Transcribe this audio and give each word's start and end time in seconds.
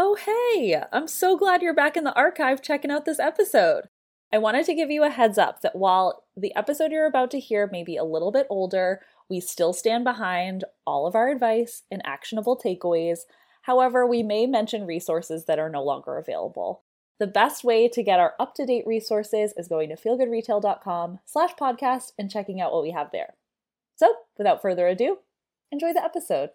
Oh, 0.00 0.14
hey! 0.14 0.80
I'm 0.92 1.08
so 1.08 1.36
glad 1.36 1.60
you're 1.60 1.74
back 1.74 1.96
in 1.96 2.04
the 2.04 2.14
archive 2.14 2.62
checking 2.62 2.92
out 2.92 3.04
this 3.04 3.18
episode. 3.18 3.88
I 4.32 4.38
wanted 4.38 4.64
to 4.66 4.74
give 4.74 4.92
you 4.92 5.02
a 5.02 5.10
heads 5.10 5.38
up 5.38 5.60
that 5.62 5.74
while 5.74 6.22
the 6.36 6.54
episode 6.54 6.92
you're 6.92 7.04
about 7.04 7.32
to 7.32 7.40
hear 7.40 7.68
may 7.72 7.82
be 7.82 7.96
a 7.96 8.04
little 8.04 8.30
bit 8.30 8.46
older, 8.48 9.00
we 9.28 9.40
still 9.40 9.72
stand 9.72 10.04
behind 10.04 10.62
all 10.86 11.08
of 11.08 11.16
our 11.16 11.30
advice 11.30 11.82
and 11.90 12.00
actionable 12.04 12.56
takeaways. 12.56 13.22
However, 13.62 14.06
we 14.06 14.22
may 14.22 14.46
mention 14.46 14.86
resources 14.86 15.46
that 15.46 15.58
are 15.58 15.68
no 15.68 15.82
longer 15.82 16.16
available. 16.16 16.84
The 17.18 17.26
best 17.26 17.64
way 17.64 17.88
to 17.88 18.02
get 18.04 18.20
our 18.20 18.34
up-to-date 18.38 18.86
resources 18.86 19.52
is 19.56 19.66
going 19.66 19.88
to 19.88 19.96
feelgoodretail.com 19.96 21.18
slash 21.24 21.54
podcast 21.60 22.12
and 22.16 22.30
checking 22.30 22.60
out 22.60 22.70
what 22.70 22.84
we 22.84 22.92
have 22.92 23.10
there. 23.10 23.34
So, 23.96 24.14
without 24.36 24.62
further 24.62 24.86
ado, 24.86 25.18
enjoy 25.72 25.92
the 25.92 26.04
episode. 26.04 26.50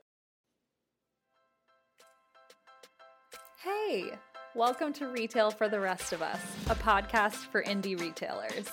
Hey, 3.64 4.12
welcome 4.56 4.92
to 4.92 5.08
Retail 5.08 5.50
for 5.50 5.70
the 5.70 5.80
Rest 5.80 6.12
of 6.12 6.22
Us, 6.22 6.42
a 6.70 6.76
podcast 6.76 7.36
for 7.50 7.64
indie 7.64 7.98
retailers. 7.98 8.68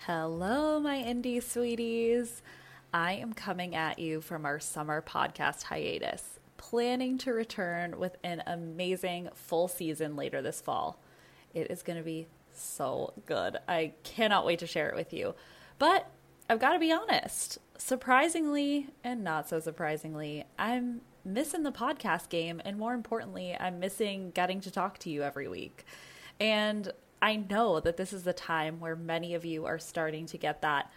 Hello, 0.00 0.78
my 0.80 0.98
indie 0.98 1.42
sweeties. 1.42 2.42
I 2.92 3.14
am 3.14 3.32
coming 3.32 3.74
at 3.74 3.98
you 3.98 4.20
from 4.20 4.44
our 4.44 4.60
summer 4.60 5.00
podcast 5.00 5.62
hiatus 5.62 6.33
planning 6.74 7.16
to 7.16 7.32
return 7.32 8.00
with 8.00 8.16
an 8.24 8.42
amazing 8.48 9.28
full 9.32 9.68
season 9.68 10.16
later 10.16 10.42
this 10.42 10.60
fall. 10.60 10.98
It 11.54 11.70
is 11.70 11.84
going 11.84 11.98
to 11.98 12.04
be 12.04 12.26
so 12.52 13.12
good. 13.26 13.58
I 13.68 13.92
cannot 14.02 14.44
wait 14.44 14.58
to 14.58 14.66
share 14.66 14.88
it 14.88 14.96
with 14.96 15.12
you. 15.12 15.36
But 15.78 16.10
I've 16.50 16.58
got 16.58 16.72
to 16.72 16.80
be 16.80 16.90
honest, 16.90 17.58
surprisingly 17.78 18.88
and 19.04 19.22
not 19.22 19.48
so 19.48 19.60
surprisingly, 19.60 20.46
I'm 20.58 21.02
missing 21.24 21.62
the 21.62 21.70
podcast 21.70 22.28
game. 22.28 22.60
And 22.64 22.76
more 22.76 22.94
importantly, 22.94 23.56
I'm 23.56 23.78
missing 23.78 24.32
getting 24.32 24.60
to 24.62 24.70
talk 24.72 24.98
to 24.98 25.10
you 25.10 25.22
every 25.22 25.46
week. 25.46 25.84
And 26.40 26.90
I 27.22 27.36
know 27.36 27.78
that 27.78 27.96
this 27.96 28.12
is 28.12 28.24
the 28.24 28.32
time 28.32 28.80
where 28.80 28.96
many 28.96 29.36
of 29.36 29.44
you 29.44 29.64
are 29.64 29.78
starting 29.78 30.26
to 30.26 30.38
get 30.38 30.62
that 30.62 30.90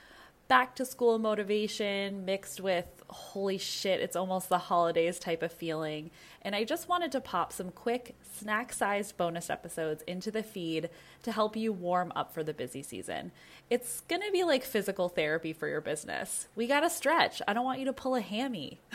back 0.47 0.75
to 0.75 0.85
school 0.85 1.19
motivation 1.19 2.25
mixed 2.25 2.61
with 2.61 2.85
holy 3.09 3.57
shit, 3.57 3.99
it's 3.99 4.15
almost 4.15 4.49
the 4.49 4.57
holidays 4.57 5.19
type 5.19 5.41
of 5.41 5.51
feeling. 5.51 6.11
And 6.41 6.55
I 6.55 6.63
just 6.63 6.89
wanted 6.89 7.11
to 7.13 7.21
pop 7.21 7.51
some 7.53 7.71
quick 7.71 8.15
snack 8.37 8.73
sized 8.73 9.17
bonus 9.17 9.49
episodes 9.49 10.03
into 10.07 10.31
the 10.31 10.43
feed 10.43 10.89
to 11.23 11.31
help 11.31 11.55
you 11.55 11.71
warm 11.73 12.11
up 12.15 12.33
for 12.33 12.43
the 12.43 12.53
busy 12.53 12.83
season. 12.83 13.31
It's 13.69 14.01
going 14.01 14.21
to 14.21 14.31
be 14.31 14.43
like 14.43 14.63
physical 14.63 15.09
therapy 15.09 15.53
for 15.53 15.67
your 15.67 15.81
business. 15.81 16.47
We 16.55 16.67
got 16.67 16.81
to 16.81 16.89
stretch. 16.89 17.41
I 17.47 17.53
don't 17.53 17.65
want 17.65 17.79
you 17.79 17.85
to 17.85 17.93
pull 17.93 18.15
a 18.15 18.21
hammy. 18.21 18.79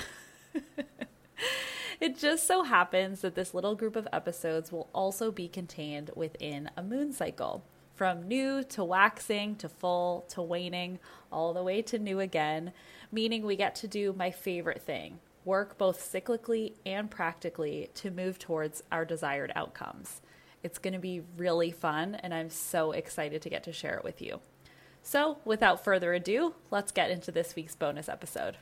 It 2.03 2.19
just 2.19 2.49
so 2.49 2.65
happens 2.65 3.21
that 3.21 3.37
this 3.37 3.55
little 3.55 3.77
group 3.77 3.95
of 3.95 4.09
episodes 4.13 4.73
will 4.73 4.91
also 4.93 5.31
be 5.31 5.47
contained 5.47 6.11
within 6.17 6.69
a 6.77 6.83
moon 6.83 7.13
cycle 7.13 7.63
from 8.03 8.27
new 8.27 8.65
to 8.65 8.83
waxing 8.83 9.55
to 9.55 9.69
full 9.69 10.25
to 10.29 10.43
waning, 10.43 10.99
all 11.31 11.55
the 11.55 11.63
way 11.63 11.81
to 11.81 12.01
new 12.01 12.19
again, 12.19 12.73
meaning 13.13 13.47
we 13.47 13.55
get 13.55 13.77
to 13.77 13.87
do 13.87 14.13
my 14.13 14.29
favorite 14.29 14.83
thing 14.83 15.21
work 15.45 15.79
both 15.79 16.01
cyclically 16.01 16.73
and 16.85 17.09
practically 17.09 17.91
to 17.95 18.11
move 18.11 18.41
towards 18.41 18.83
our 18.91 19.05
desired 19.05 19.53
outcomes. 19.55 20.21
It's 20.65 20.79
going 20.79 20.95
to 20.95 20.99
be 20.99 21.23
really 21.37 21.71
fun, 21.71 22.17
and 22.17 22.35
I'm 22.35 22.51
so 22.51 22.91
excited 22.91 23.41
to 23.43 23.49
get 23.49 23.63
to 23.63 23.73
share 23.73 23.99
it 23.99 24.03
with 24.03 24.21
you. 24.21 24.41
So, 25.05 25.39
without 25.45 25.85
further 25.85 26.13
ado, 26.13 26.57
let's 26.73 26.91
get 26.91 27.09
into 27.09 27.31
this 27.31 27.55
week's 27.55 27.77
bonus 27.77 28.09
episode. 28.09 28.57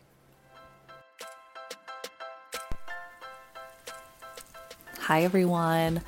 Hi, 4.98 5.22
everyone. 5.22 6.02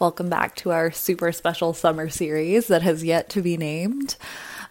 Welcome 0.00 0.30
back 0.30 0.56
to 0.56 0.70
our 0.70 0.90
super 0.90 1.30
special 1.30 1.74
summer 1.74 2.08
series 2.08 2.68
that 2.68 2.80
has 2.80 3.04
yet 3.04 3.28
to 3.28 3.42
be 3.42 3.58
named. 3.58 4.16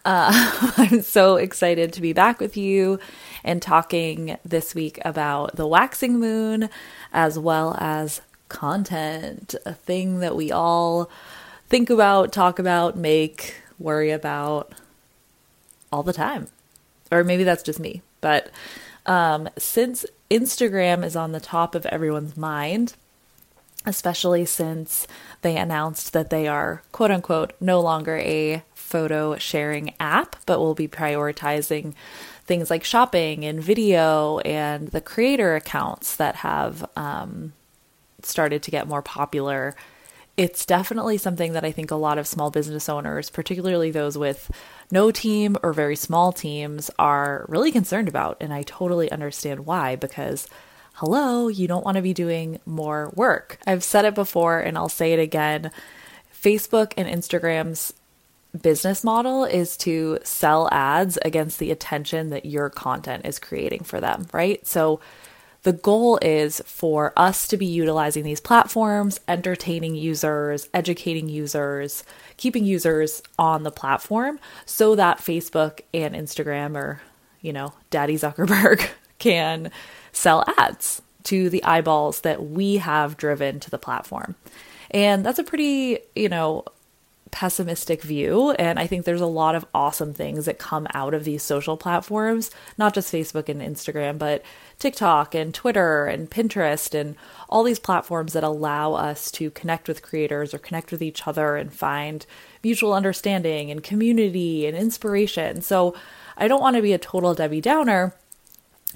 Uh, 0.03 0.71
I'm 0.77 1.03
so 1.03 1.35
excited 1.35 1.93
to 1.93 2.01
be 2.01 2.13
back 2.13 2.39
with 2.39 2.57
you 2.57 2.99
and 3.43 3.61
talking 3.61 4.37
this 4.43 4.73
week 4.73 4.97
about 5.05 5.55
the 5.55 5.67
waxing 5.67 6.19
moon 6.19 6.67
as 7.13 7.37
well 7.37 7.77
as 7.79 8.21
content, 8.47 9.53
a 9.67 9.75
thing 9.75 10.17
that 10.21 10.35
we 10.35 10.51
all 10.51 11.11
think 11.67 11.91
about, 11.91 12.33
talk 12.33 12.57
about, 12.57 12.97
make, 12.97 13.53
worry 13.77 14.09
about 14.09 14.73
all 15.91 16.01
the 16.01 16.11
time. 16.11 16.47
Or 17.11 17.23
maybe 17.23 17.43
that's 17.43 17.61
just 17.61 17.79
me. 17.79 18.01
But 18.19 18.49
um, 19.05 19.47
since 19.59 20.07
Instagram 20.31 21.05
is 21.05 21.15
on 21.15 21.33
the 21.33 21.39
top 21.39 21.75
of 21.75 21.85
everyone's 21.85 22.35
mind, 22.35 22.95
especially 23.85 24.45
since 24.45 25.07
they 25.41 25.57
announced 25.57 26.13
that 26.13 26.29
they 26.29 26.47
are 26.47 26.83
quote 26.91 27.11
unquote 27.11 27.53
no 27.59 27.79
longer 27.79 28.17
a 28.17 28.63
photo 28.73 29.37
sharing 29.37 29.93
app, 29.99 30.35
but 30.45 30.59
will 30.59 30.75
be 30.75 30.87
prioritizing 30.87 31.93
things 32.45 32.69
like 32.69 32.83
shopping 32.83 33.45
and 33.45 33.61
video 33.61 34.39
and 34.39 34.87
the 34.89 35.01
creator 35.01 35.55
accounts 35.55 36.15
that 36.15 36.37
have 36.37 36.89
um, 36.95 37.53
started 38.23 38.63
to 38.63 38.71
get 38.71 38.87
more 38.87 39.03
popular. 39.03 39.75
It's 40.35 40.65
definitely 40.65 41.17
something 41.17 41.53
that 41.53 41.65
I 41.65 41.71
think 41.71 41.91
a 41.91 41.95
lot 41.95 42.17
of 42.17 42.25
small 42.25 42.49
business 42.49 42.89
owners, 42.89 43.29
particularly 43.29 43.91
those 43.91 44.17
with 44.17 44.49
no 44.89 45.11
team 45.11 45.57
or 45.61 45.73
very 45.73 45.95
small 45.95 46.31
teams, 46.31 46.89
are 46.97 47.45
really 47.49 47.71
concerned 47.71 48.07
about. 48.07 48.37
And 48.39 48.53
I 48.53 48.63
totally 48.63 49.11
understand 49.11 49.65
why, 49.65 49.95
because 49.95 50.47
hello, 50.99 51.47
you 51.47 51.65
don't 51.65 51.85
want 51.85 51.95
to 51.95 52.01
be 52.01 52.13
doing 52.13 52.59
more 52.65 53.09
work. 53.15 53.57
I've 53.65 53.85
said 53.85 54.03
it 54.03 54.13
before 54.13 54.59
and 54.59 54.77
I'll 54.77 54.89
say 54.89 55.13
it 55.13 55.19
again. 55.19 55.71
Facebook 56.43 56.91
and 56.97 57.07
Instagram's 57.07 57.93
business 58.61 59.01
model 59.01 59.45
is 59.45 59.77
to 59.77 60.19
sell 60.23 60.67
ads 60.73 61.17
against 61.23 61.57
the 61.57 61.71
attention 61.71 62.31
that 62.31 62.45
your 62.45 62.69
content 62.69 63.25
is 63.25 63.39
creating 63.39 63.85
for 63.85 64.01
them, 64.01 64.27
right? 64.33 64.65
So 64.67 64.99
the 65.63 65.71
goal 65.71 66.19
is 66.21 66.61
for 66.65 67.13
us 67.15 67.47
to 67.47 67.55
be 67.55 67.65
utilizing 67.65 68.25
these 68.25 68.41
platforms, 68.41 69.21
entertaining 69.25 69.95
users, 69.95 70.67
educating 70.73 71.29
users, 71.29 72.03
keeping 72.35 72.65
users 72.65 73.23
on 73.37 73.63
the 73.63 73.71
platform 73.71 74.37
so 74.65 74.95
that 74.95 75.19
Facebook 75.19 75.79
and 75.93 76.13
Instagram 76.13 76.75
or, 76.75 77.01
you 77.39 77.53
know, 77.53 77.71
Daddy 77.89 78.15
Zuckerberg 78.15 78.85
can 79.17 79.71
sell 80.11 80.43
ads 80.57 81.01
to 81.23 81.49
the 81.49 81.63
eyeballs 81.63 82.21
that 82.21 82.43
we 82.45 82.77
have 82.77 83.17
driven 83.17 83.59
to 83.59 83.69
the 83.69 83.77
platform. 83.77 84.35
And 84.91 85.25
that's 85.25 85.39
a 85.39 85.43
pretty, 85.43 85.99
you 86.15 86.29
know, 86.29 86.65
pessimistic 87.31 88.01
view. 88.01 88.51
And 88.51 88.79
I 88.79 88.87
think 88.87 89.05
there's 89.05 89.21
a 89.21 89.27
lot 89.27 89.55
of 89.55 89.65
awesome 89.73 90.13
things 90.13 90.45
that 90.45 90.57
come 90.57 90.87
out 90.93 91.13
of 91.13 91.23
these 91.23 91.43
social 91.43 91.77
platforms, 91.77 92.51
not 92.77 92.93
just 92.93 93.13
Facebook 93.13 93.49
and 93.49 93.61
Instagram, 93.61 94.17
but 94.17 94.43
TikTok 94.79 95.35
and 95.35 95.53
Twitter 95.53 96.05
and 96.05 96.29
Pinterest 96.29 96.99
and 96.99 97.15
all 97.49 97.63
these 97.63 97.79
platforms 97.79 98.33
that 98.33 98.43
allow 98.43 98.93
us 98.93 99.29
to 99.31 99.51
connect 99.51 99.87
with 99.87 100.01
creators 100.01 100.53
or 100.53 100.57
connect 100.57 100.91
with 100.91 101.01
each 101.01 101.27
other 101.27 101.55
and 101.55 101.73
find 101.73 102.25
mutual 102.63 102.93
understanding 102.93 103.69
and 103.69 103.83
community 103.83 104.65
and 104.65 104.75
inspiration. 104.75 105.61
So 105.61 105.95
I 106.37 106.47
don't 106.47 106.61
want 106.61 106.77
to 106.77 106.81
be 106.81 106.93
a 106.93 106.97
total 106.97 107.33
Debbie 107.33 107.61
Downer 107.61 108.15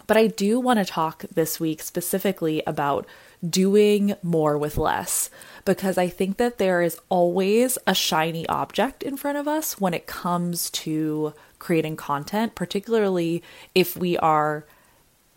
but 0.08 0.18
I 0.18 0.28
do 0.28 0.60
want 0.60 0.80
to 0.80 0.86
talk 0.86 1.26
this 1.34 1.60
week 1.60 1.82
specifically 1.82 2.62
about 2.66 3.06
doing 3.48 4.16
more 4.24 4.58
with 4.58 4.78
less 4.78 5.30
because 5.66 5.98
I 5.98 6.08
think 6.08 6.38
that 6.38 6.58
there 6.58 6.82
is 6.82 7.00
always 7.10 7.78
a 7.86 7.94
shiny 7.94 8.48
object 8.48 9.04
in 9.04 9.18
front 9.18 9.38
of 9.38 9.48
us 9.48 9.80
when 9.80 9.94
it 9.94 10.08
comes 10.08 10.70
to 10.72 11.34
creating 11.60 11.96
content, 11.96 12.56
particularly 12.56 13.44
if 13.74 13.96
we 13.96 14.18
are 14.18 14.66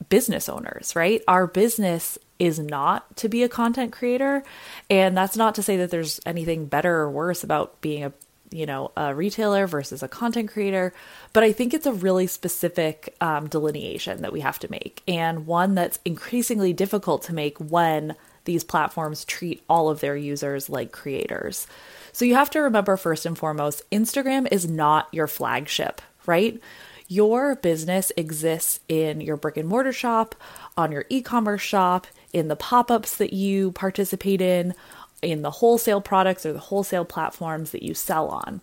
business 0.08 0.48
owners, 0.48 0.94
right? 0.94 1.22
Our 1.26 1.46
business 1.46 2.18
is 2.38 2.58
not 2.58 3.16
to 3.16 3.28
be 3.28 3.42
a 3.42 3.48
content 3.48 3.92
creator. 3.92 4.44
And 4.90 5.16
that's 5.16 5.36
not 5.36 5.54
to 5.56 5.62
say 5.62 5.76
that 5.78 5.90
there's 5.90 6.20
anything 6.26 6.66
better 6.66 6.96
or 6.96 7.10
worse 7.10 7.42
about 7.42 7.80
being 7.80 8.04
a 8.04 8.12
you 8.50 8.66
know 8.66 8.92
a 8.96 9.14
retailer 9.14 9.66
versus 9.66 10.02
a 10.02 10.08
content 10.08 10.50
creator. 10.50 10.92
But 11.32 11.44
i 11.44 11.52
think 11.52 11.74
it's 11.74 11.86
a 11.86 11.92
really 11.92 12.26
specific 12.26 13.14
um, 13.20 13.48
delineation 13.48 14.22
that 14.22 14.32
we 14.32 14.40
have 14.40 14.58
to 14.60 14.70
make 14.70 15.02
and 15.06 15.46
one 15.46 15.74
that's 15.74 15.98
increasingly 16.04 16.72
difficult 16.72 17.22
to 17.24 17.34
make 17.34 17.58
when 17.58 18.14
these 18.44 18.64
platforms 18.64 19.24
treat 19.24 19.62
all 19.68 19.88
of 19.88 20.00
their 20.00 20.16
users 20.16 20.70
like 20.70 20.92
creators. 20.92 21.66
So 22.12 22.24
you 22.24 22.36
have 22.36 22.50
to 22.50 22.60
remember 22.60 22.96
first 22.96 23.26
and 23.26 23.36
foremost 23.36 23.82
instagram 23.90 24.46
is 24.50 24.68
not 24.68 25.08
your 25.12 25.26
flagship 25.26 26.00
right? 26.26 26.60
Your 27.08 27.54
business 27.56 28.10
exists 28.16 28.80
in 28.88 29.20
your 29.20 29.36
brick 29.36 29.56
and 29.56 29.68
mortar 29.68 29.92
shop 29.92 30.34
on 30.76 30.92
your 30.92 31.04
e-commerce 31.08 31.62
shop 31.62 32.06
in 32.32 32.48
the 32.48 32.56
pop 32.56 32.90
ups 32.90 33.16
that 33.16 33.32
you 33.32 33.72
participate 33.72 34.40
in, 34.40 34.74
in 35.22 35.42
the 35.42 35.50
wholesale 35.50 36.00
products 36.00 36.44
or 36.44 36.52
the 36.52 36.58
wholesale 36.58 37.04
platforms 37.04 37.70
that 37.70 37.82
you 37.82 37.94
sell 37.94 38.28
on. 38.28 38.60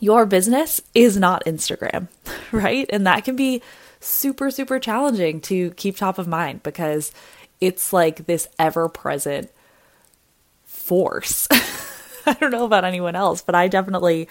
Your 0.00 0.26
business 0.26 0.80
is 0.94 1.16
not 1.16 1.44
Instagram, 1.44 2.08
right? 2.52 2.86
And 2.90 3.06
that 3.06 3.24
can 3.24 3.36
be 3.36 3.62
super, 4.00 4.50
super 4.50 4.78
challenging 4.78 5.40
to 5.42 5.70
keep 5.72 5.96
top 5.96 6.18
of 6.18 6.28
mind 6.28 6.62
because 6.62 7.12
it's 7.60 7.92
like 7.92 8.26
this 8.26 8.48
ever 8.58 8.88
present 8.88 9.50
force. 10.64 11.48
I 12.26 12.34
don't 12.34 12.50
know 12.50 12.64
about 12.64 12.84
anyone 12.84 13.16
else, 13.16 13.40
but 13.42 13.54
I 13.54 13.68
definitely 13.68 14.28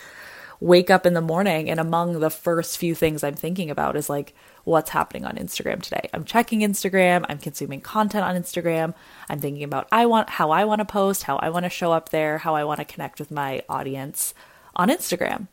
wake 0.60 0.90
up 0.90 1.06
in 1.06 1.14
the 1.14 1.22
morning 1.22 1.70
and 1.70 1.80
among 1.80 2.20
the 2.20 2.30
first 2.30 2.78
few 2.78 2.96
things 2.96 3.24
I'm 3.24 3.36
thinking 3.36 3.70
about 3.70 3.96
is 3.96 4.10
like, 4.10 4.34
what's 4.66 4.90
happening 4.90 5.26
on 5.26 5.36
Instagram 5.36 5.82
today. 5.82 6.10
I'm 6.14 6.26
checking 6.26 6.60
Instagram, 6.60 7.26
I'm 7.30 7.38
consuming 7.38 7.82
content 7.82 8.26
on 8.26 8.36
Instagram, 8.36 8.94
I'm 9.30 9.40
thinking 9.40 9.64
about 9.64 9.88
I 9.92 10.06
want 10.08 10.30
how 10.32 10.52
I 10.52 10.66
want 10.66 10.80
to 10.80 10.86
post, 10.86 11.24
how 11.24 11.38
I 11.38 11.50
want 11.50 11.64
to 11.64 11.70
show 11.70 11.94
up 11.94 12.10
there, 12.10 12.40
how 12.40 12.56
I 12.56 12.64
want 12.64 12.80
to 12.80 12.86
connect 12.86 13.20
with 13.20 13.32
my 13.32 13.62
audience 13.70 14.34
on 14.76 14.90
Instagram. 14.90 15.48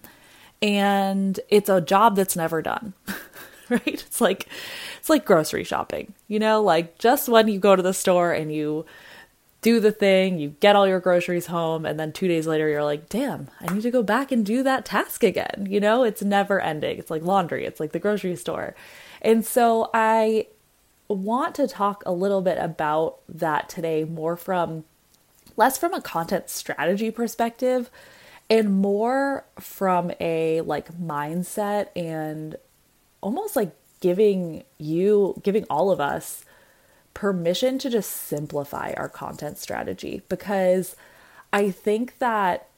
And 0.61 1.39
it's 1.49 1.69
a 1.69 1.81
job 1.81 2.17
that's 2.17 2.37
never 2.37 2.63
done. 2.63 2.95
right? 3.69 3.83
It's 3.87 4.21
like 4.21 4.49
it's 4.99 5.11
like 5.11 5.25
grocery 5.25 5.65
shopping. 5.65 6.15
You 6.29 6.39
know, 6.39 6.63
like 6.63 6.99
just 6.99 7.29
when 7.29 7.49
you 7.49 7.59
go 7.59 7.77
to 7.77 7.83
the 7.83 7.95
store 7.95 8.33
and 8.33 8.53
you 8.53 8.87
do 9.63 9.79
the 9.79 9.93
thing, 9.93 10.39
you 10.39 10.51
get 10.61 10.75
all 10.75 10.89
your 10.89 11.01
groceries 11.01 11.47
home, 11.47 11.87
and 11.87 11.99
then 11.99 12.13
two 12.13 12.29
days 12.29 12.47
later, 12.47 12.69
you're 12.69 12.85
like, 12.85 13.09
damn, 13.09 13.49
I 13.61 13.73
need 13.73 13.83
to 13.83 13.91
go 13.93 14.03
back 14.03 14.33
and 14.33 14.45
do 14.45 14.63
that 14.65 14.85
task 14.85 15.23
again. 15.23 15.67
You 15.71 15.79
know, 15.81 16.03
it's 16.03 16.23
never 16.23 16.61
ending. 16.61 16.99
It's 16.99 17.11
like 17.11 17.23
laundry, 17.23 17.65
it's 17.65 17.79
like 17.81 17.93
the 17.93 18.01
grocery 18.01 18.35
store. 18.37 18.75
And 19.21 19.47
so 19.47 19.89
I 19.95 20.49
want 21.09 21.55
to 21.55 21.69
talk 21.69 22.03
a 22.05 22.13
little 22.13 22.43
bit 22.43 22.59
about 22.59 23.21
that 23.29 23.69
today, 23.69 24.05
more 24.05 24.37
from 24.37 24.85
less 25.57 25.79
from 25.79 25.95
a 25.95 26.01
content 26.01 26.51
strategy 26.51 27.11
perspective 27.11 27.91
and 28.51 28.75
more 28.75 29.45
from 29.61 30.11
a 30.21 30.61
like 30.63 30.93
mindset 30.95 31.89
and 31.95 32.57
almost 33.21 33.55
like 33.55 33.75
giving 34.01 34.65
you, 34.79 35.41
giving 35.45 35.65
all 35.71 35.91
of 35.91 36.01
us 36.01 36.45
permission 37.15 37.79
to 37.79 37.91
just 37.91 38.11
simplify 38.11 38.93
our 38.97 39.09
content 39.09 39.59
strategy 39.59 40.23
because 40.29 40.97
I 41.53 41.71
think 41.71 42.19
that 42.19 42.69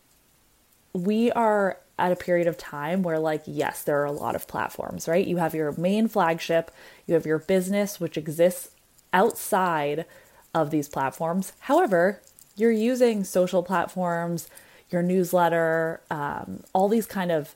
we 0.92 1.30
are 1.32 1.78
at 1.98 2.12
a 2.12 2.16
period 2.16 2.46
of 2.46 2.58
time 2.58 3.02
where, 3.02 3.18
like, 3.18 3.42
yes, 3.46 3.82
there 3.82 4.00
are 4.00 4.06
a 4.06 4.12
lot 4.12 4.34
of 4.34 4.48
platforms, 4.48 5.06
right? 5.06 5.26
You 5.26 5.36
have 5.36 5.54
your 5.54 5.72
main 5.72 6.08
flagship, 6.08 6.70
you 7.06 7.14
have 7.14 7.26
your 7.26 7.38
business, 7.38 8.00
which 8.00 8.16
exists 8.16 8.70
outside 9.12 10.04
of 10.52 10.70
these 10.70 10.88
platforms. 10.88 11.52
However, 11.60 12.20
you're 12.56 12.72
using 12.72 13.24
social 13.24 13.62
platforms, 13.62 14.48
your 14.90 15.02
newsletter, 15.02 16.00
um, 16.10 16.64
all 16.72 16.88
these 16.88 17.06
kind 17.06 17.30
of 17.30 17.54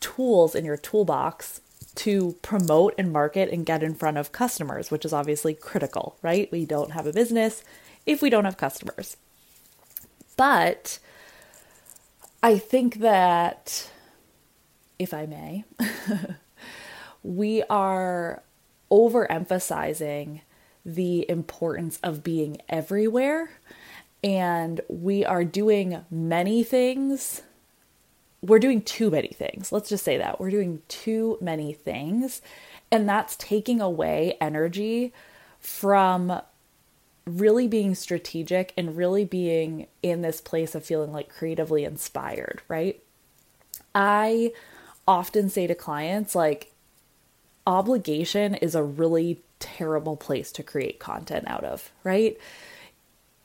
tools 0.00 0.54
in 0.54 0.64
your 0.64 0.76
toolbox 0.76 1.60
to 1.96 2.36
promote 2.42 2.94
and 2.98 3.12
market 3.12 3.50
and 3.50 3.66
get 3.66 3.82
in 3.82 3.94
front 3.94 4.18
of 4.18 4.32
customers, 4.32 4.90
which 4.90 5.04
is 5.04 5.12
obviously 5.12 5.54
critical, 5.54 6.16
right? 6.22 6.50
We 6.52 6.64
don't 6.64 6.92
have 6.92 7.06
a 7.06 7.12
business 7.12 7.64
if 8.04 8.22
we 8.22 8.30
don't 8.30 8.44
have 8.44 8.56
customers. 8.56 9.16
But 10.36 10.98
I 12.42 12.58
think 12.58 12.96
that, 13.00 13.90
if 14.98 15.12
I 15.12 15.26
may, 15.26 15.64
we 17.22 17.62
are 17.64 18.42
overemphasizing 18.90 20.42
the 20.84 21.28
importance 21.28 21.98
of 22.02 22.22
being 22.22 22.58
everywhere. 22.68 23.50
And 24.22 24.80
we 24.88 25.24
are 25.24 25.44
doing 25.44 26.04
many 26.10 26.62
things 26.62 27.42
we're 28.42 28.58
doing 28.58 28.82
too 28.82 29.10
many 29.10 29.28
things. 29.28 29.72
Let's 29.72 29.88
just 29.88 30.04
say 30.04 30.18
that. 30.18 30.40
We're 30.40 30.50
doing 30.50 30.82
too 30.88 31.38
many 31.40 31.72
things. 31.72 32.42
And 32.90 33.08
that's 33.08 33.36
taking 33.36 33.80
away 33.80 34.36
energy 34.40 35.12
from 35.58 36.40
really 37.24 37.66
being 37.66 37.94
strategic 37.94 38.72
and 38.76 38.96
really 38.96 39.24
being 39.24 39.88
in 40.02 40.22
this 40.22 40.40
place 40.40 40.74
of 40.74 40.84
feeling 40.84 41.12
like 41.12 41.28
creatively 41.28 41.84
inspired, 41.84 42.62
right? 42.68 43.02
I 43.94 44.52
often 45.08 45.48
say 45.48 45.66
to 45.66 45.74
clients, 45.74 46.34
like, 46.34 46.72
obligation 47.66 48.54
is 48.54 48.76
a 48.76 48.82
really 48.82 49.42
terrible 49.58 50.16
place 50.16 50.52
to 50.52 50.62
create 50.62 51.00
content 51.00 51.44
out 51.48 51.64
of, 51.64 51.90
right? 52.04 52.38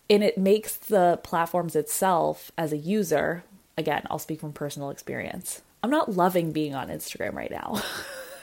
And 0.10 0.24
it 0.24 0.38
makes 0.38 0.76
the 0.76 1.20
platforms 1.24 1.76
itself 1.76 2.52
as 2.58 2.72
a 2.72 2.78
user, 2.78 3.44
again, 3.78 4.04
I'll 4.10 4.20
speak 4.20 4.40
from 4.40 4.54
personal 4.54 4.90
experience. 4.90 5.62
I'm 5.84 5.90
not 5.90 6.16
loving 6.16 6.52
being 6.52 6.76
on 6.76 6.90
Instagram 6.90 7.34
right 7.34 7.52
now. 7.52 7.82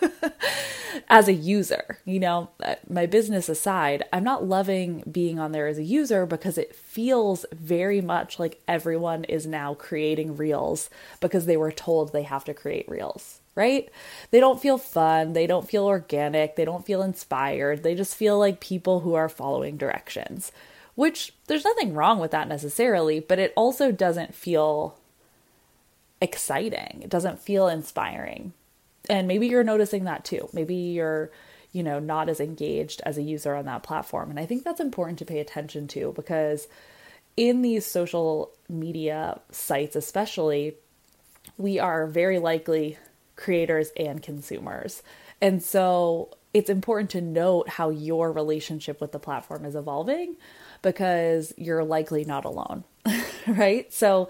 as 1.09 1.29
a 1.29 1.33
user, 1.33 1.99
you 2.05 2.21
know, 2.21 2.51
uh, 2.63 2.75
my 2.89 3.07
business 3.07 3.49
aside, 3.49 4.03
I'm 4.13 4.25
not 4.25 4.47
loving 4.47 5.03
being 5.11 5.39
on 5.39 5.53
there 5.53 5.67
as 5.67 5.79
a 5.79 5.85
user 5.85 6.27
because 6.27 6.59
it 6.59 6.75
feels 6.75 7.47
very 7.53 8.01
much 8.01 8.39
like 8.39 8.61
everyone 8.67 9.25
is 9.25 9.47
now 9.47 9.75
creating 9.75 10.37
reels 10.37 10.91
because 11.21 11.47
they 11.47 11.57
were 11.57 11.73
told 11.73 12.13
they 12.13 12.23
have 12.23 12.45
to 12.45 12.55
create 12.55 12.89
reels, 12.89 13.41
right? 13.55 13.89
They 14.31 14.41
don't 14.41 14.61
feel 14.61 14.79
fun, 14.79 15.33
they 15.33 15.47
don't 15.47 15.69
feel 15.69 15.87
organic, 15.87 16.57
they 16.57 16.65
don't 16.65 16.87
feel 16.87 17.03
inspired, 17.03 17.83
they 17.83 17.95
just 17.95 18.17
feel 18.17 18.39
like 18.39 18.61
people 18.61 19.01
who 19.01 19.15
are 19.15 19.29
following 19.29 19.77
directions, 19.77 20.53
which 20.95 21.33
there's 21.47 21.65
nothing 21.65 21.95
wrong 21.95 22.19
with 22.19 22.33
that 22.33 22.49
necessarily, 22.49 23.21
but 23.21 23.39
it 23.39 23.53
also 23.57 23.93
doesn't 23.93 24.35
feel 24.35 24.99
exciting. 26.21 27.01
It 27.03 27.11
doesn't 27.11 27.41
feel 27.41 27.69
inspiring. 27.69 28.53
And 29.09 29.29
maybe 29.29 29.47
you're 29.47 29.65
noticing 29.65 30.05
that 30.05 30.25
too. 30.25 30.49
Maybe 30.53 30.75
you're, 30.75 31.31
you 31.73 31.83
know, 31.83 31.99
not 31.99 32.29
as 32.29 32.41
engaged 32.41 33.01
as 33.05 33.17
a 33.17 33.23
user 33.23 33.55
on 33.55 33.65
that 33.67 33.83
platform. 33.83 34.31
And 34.31 34.39
I 34.39 34.47
think 34.47 34.65
that's 34.65 34.81
important 34.81 35.19
to 35.21 35.25
pay 35.25 35.41
attention 35.41 35.89
to 35.89 36.13
because 36.15 36.69
in 37.37 37.63
these 37.63 37.87
social 37.87 38.51
media 38.69 39.41
sites, 39.51 39.97
especially, 39.97 40.75
we 41.57 41.79
are 41.79 42.07
very 42.07 42.39
likely 42.39 42.99
creators 43.37 43.91
and 43.97 44.23
consumers. 44.23 45.03
And 45.41 45.63
so 45.63 46.31
it's 46.53 46.69
important 46.69 47.11
to 47.11 47.21
note 47.21 47.69
how 47.69 47.91
your 47.91 48.33
relationship 48.33 49.01
with 49.01 49.13
the 49.13 49.19
platform 49.19 49.65
is 49.65 49.77
evolving 49.77 50.37
because 50.83 51.55
you're 51.57 51.85
likely 51.85 52.25
not 52.25 52.45
alone, 52.45 52.85
right? 53.47 53.93
So 53.93 54.29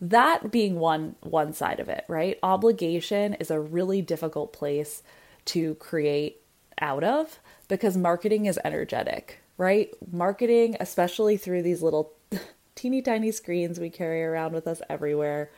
that 0.00 0.50
being 0.50 0.78
one 0.78 1.16
one 1.20 1.52
side 1.52 1.80
of 1.80 1.88
it 1.88 2.04
right? 2.08 2.38
Obligation 2.42 3.34
is 3.34 3.50
a 3.50 3.60
really 3.60 4.02
difficult 4.02 4.52
place 4.52 5.02
to 5.46 5.74
create 5.76 6.40
out 6.80 7.04
of 7.04 7.38
because 7.68 7.96
marketing 7.96 8.46
is 8.46 8.58
energetic 8.64 9.40
right? 9.56 9.90
Marketing 10.10 10.76
especially 10.80 11.36
through 11.36 11.62
these 11.62 11.82
little 11.82 12.12
teeny 12.74 13.02
tiny 13.02 13.30
screens 13.30 13.78
we 13.78 13.90
carry 13.90 14.22
around 14.24 14.52
with 14.52 14.66
us 14.66 14.82
everywhere 14.88 15.50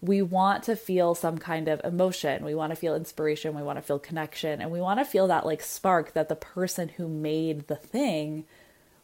we 0.00 0.22
want 0.22 0.62
to 0.64 0.76
feel 0.76 1.14
some 1.14 1.38
kind 1.38 1.68
of 1.68 1.80
emotion. 1.82 2.44
We 2.44 2.54
want 2.54 2.70
to 2.70 2.76
feel 2.76 2.94
inspiration. 2.94 3.54
We 3.54 3.62
want 3.62 3.78
to 3.78 3.82
feel 3.82 3.98
connection. 3.98 4.60
And 4.60 4.70
we 4.70 4.80
want 4.80 5.00
to 5.00 5.04
feel 5.04 5.26
that 5.26 5.44
like 5.44 5.60
spark 5.62 6.12
that 6.12 6.28
the 6.28 6.36
person 6.36 6.90
who 6.90 7.08
made 7.08 7.66
the 7.66 7.76
thing 7.76 8.44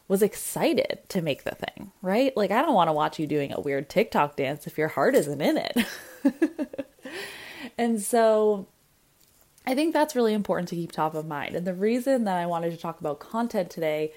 was 0.07 0.21
excited 0.21 0.99
to 1.09 1.21
make 1.21 1.43
the 1.43 1.55
thing, 1.55 1.91
right? 2.01 2.35
Like, 2.37 2.51
I 2.51 2.61
don't 2.61 2.75
want 2.75 2.89
to 2.89 2.93
watch 2.93 3.19
you 3.19 3.25
doing 3.25 3.51
a 3.51 3.59
weird 3.59 3.89
TikTok 3.89 4.35
dance 4.35 4.67
if 4.67 4.77
your 4.77 4.89
heart 4.89 5.15
isn't 5.15 5.41
in 5.41 5.57
it. 5.57 6.85
and 7.77 7.99
so 8.01 8.67
I 9.65 9.73
think 9.73 9.93
that's 9.93 10.15
really 10.15 10.33
important 10.33 10.69
to 10.69 10.75
keep 10.75 10.91
top 10.91 11.15
of 11.15 11.25
mind. 11.25 11.55
And 11.55 11.65
the 11.65 11.73
reason 11.73 12.25
that 12.25 12.37
I 12.37 12.45
wanted 12.45 12.71
to 12.71 12.77
talk 12.77 12.99
about 12.99 13.19
content 13.19 13.71
today 13.71 14.11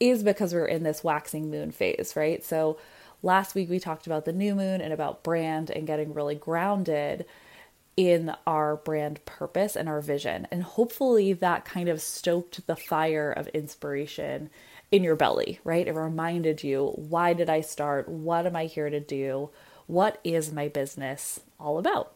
is 0.00 0.22
because 0.22 0.54
we're 0.54 0.66
in 0.66 0.82
this 0.82 1.04
waxing 1.04 1.50
moon 1.50 1.70
phase, 1.70 2.14
right? 2.16 2.42
So 2.42 2.78
last 3.22 3.54
week 3.54 3.68
we 3.68 3.78
talked 3.78 4.06
about 4.06 4.24
the 4.24 4.32
new 4.32 4.54
moon 4.54 4.80
and 4.80 4.92
about 4.92 5.22
brand 5.22 5.70
and 5.70 5.86
getting 5.86 6.14
really 6.14 6.34
grounded 6.34 7.26
in 7.96 8.34
our 8.46 8.76
brand 8.76 9.24
purpose 9.24 9.76
and 9.76 9.88
our 9.88 10.00
vision. 10.00 10.48
And 10.50 10.62
hopefully 10.62 11.32
that 11.34 11.64
kind 11.64 11.88
of 11.88 12.00
stoked 12.00 12.66
the 12.66 12.76
fire 12.76 13.30
of 13.30 13.46
inspiration 13.48 14.50
in 14.94 15.02
your 15.02 15.16
belly, 15.16 15.58
right? 15.64 15.88
It 15.88 15.92
reminded 15.92 16.62
you, 16.62 16.92
why 16.94 17.32
did 17.32 17.50
I 17.50 17.62
start? 17.62 18.08
What 18.08 18.46
am 18.46 18.54
I 18.54 18.66
here 18.66 18.88
to 18.88 19.00
do? 19.00 19.50
What 19.88 20.20
is 20.22 20.52
my 20.52 20.68
business 20.68 21.40
all 21.58 21.78
about? 21.78 22.12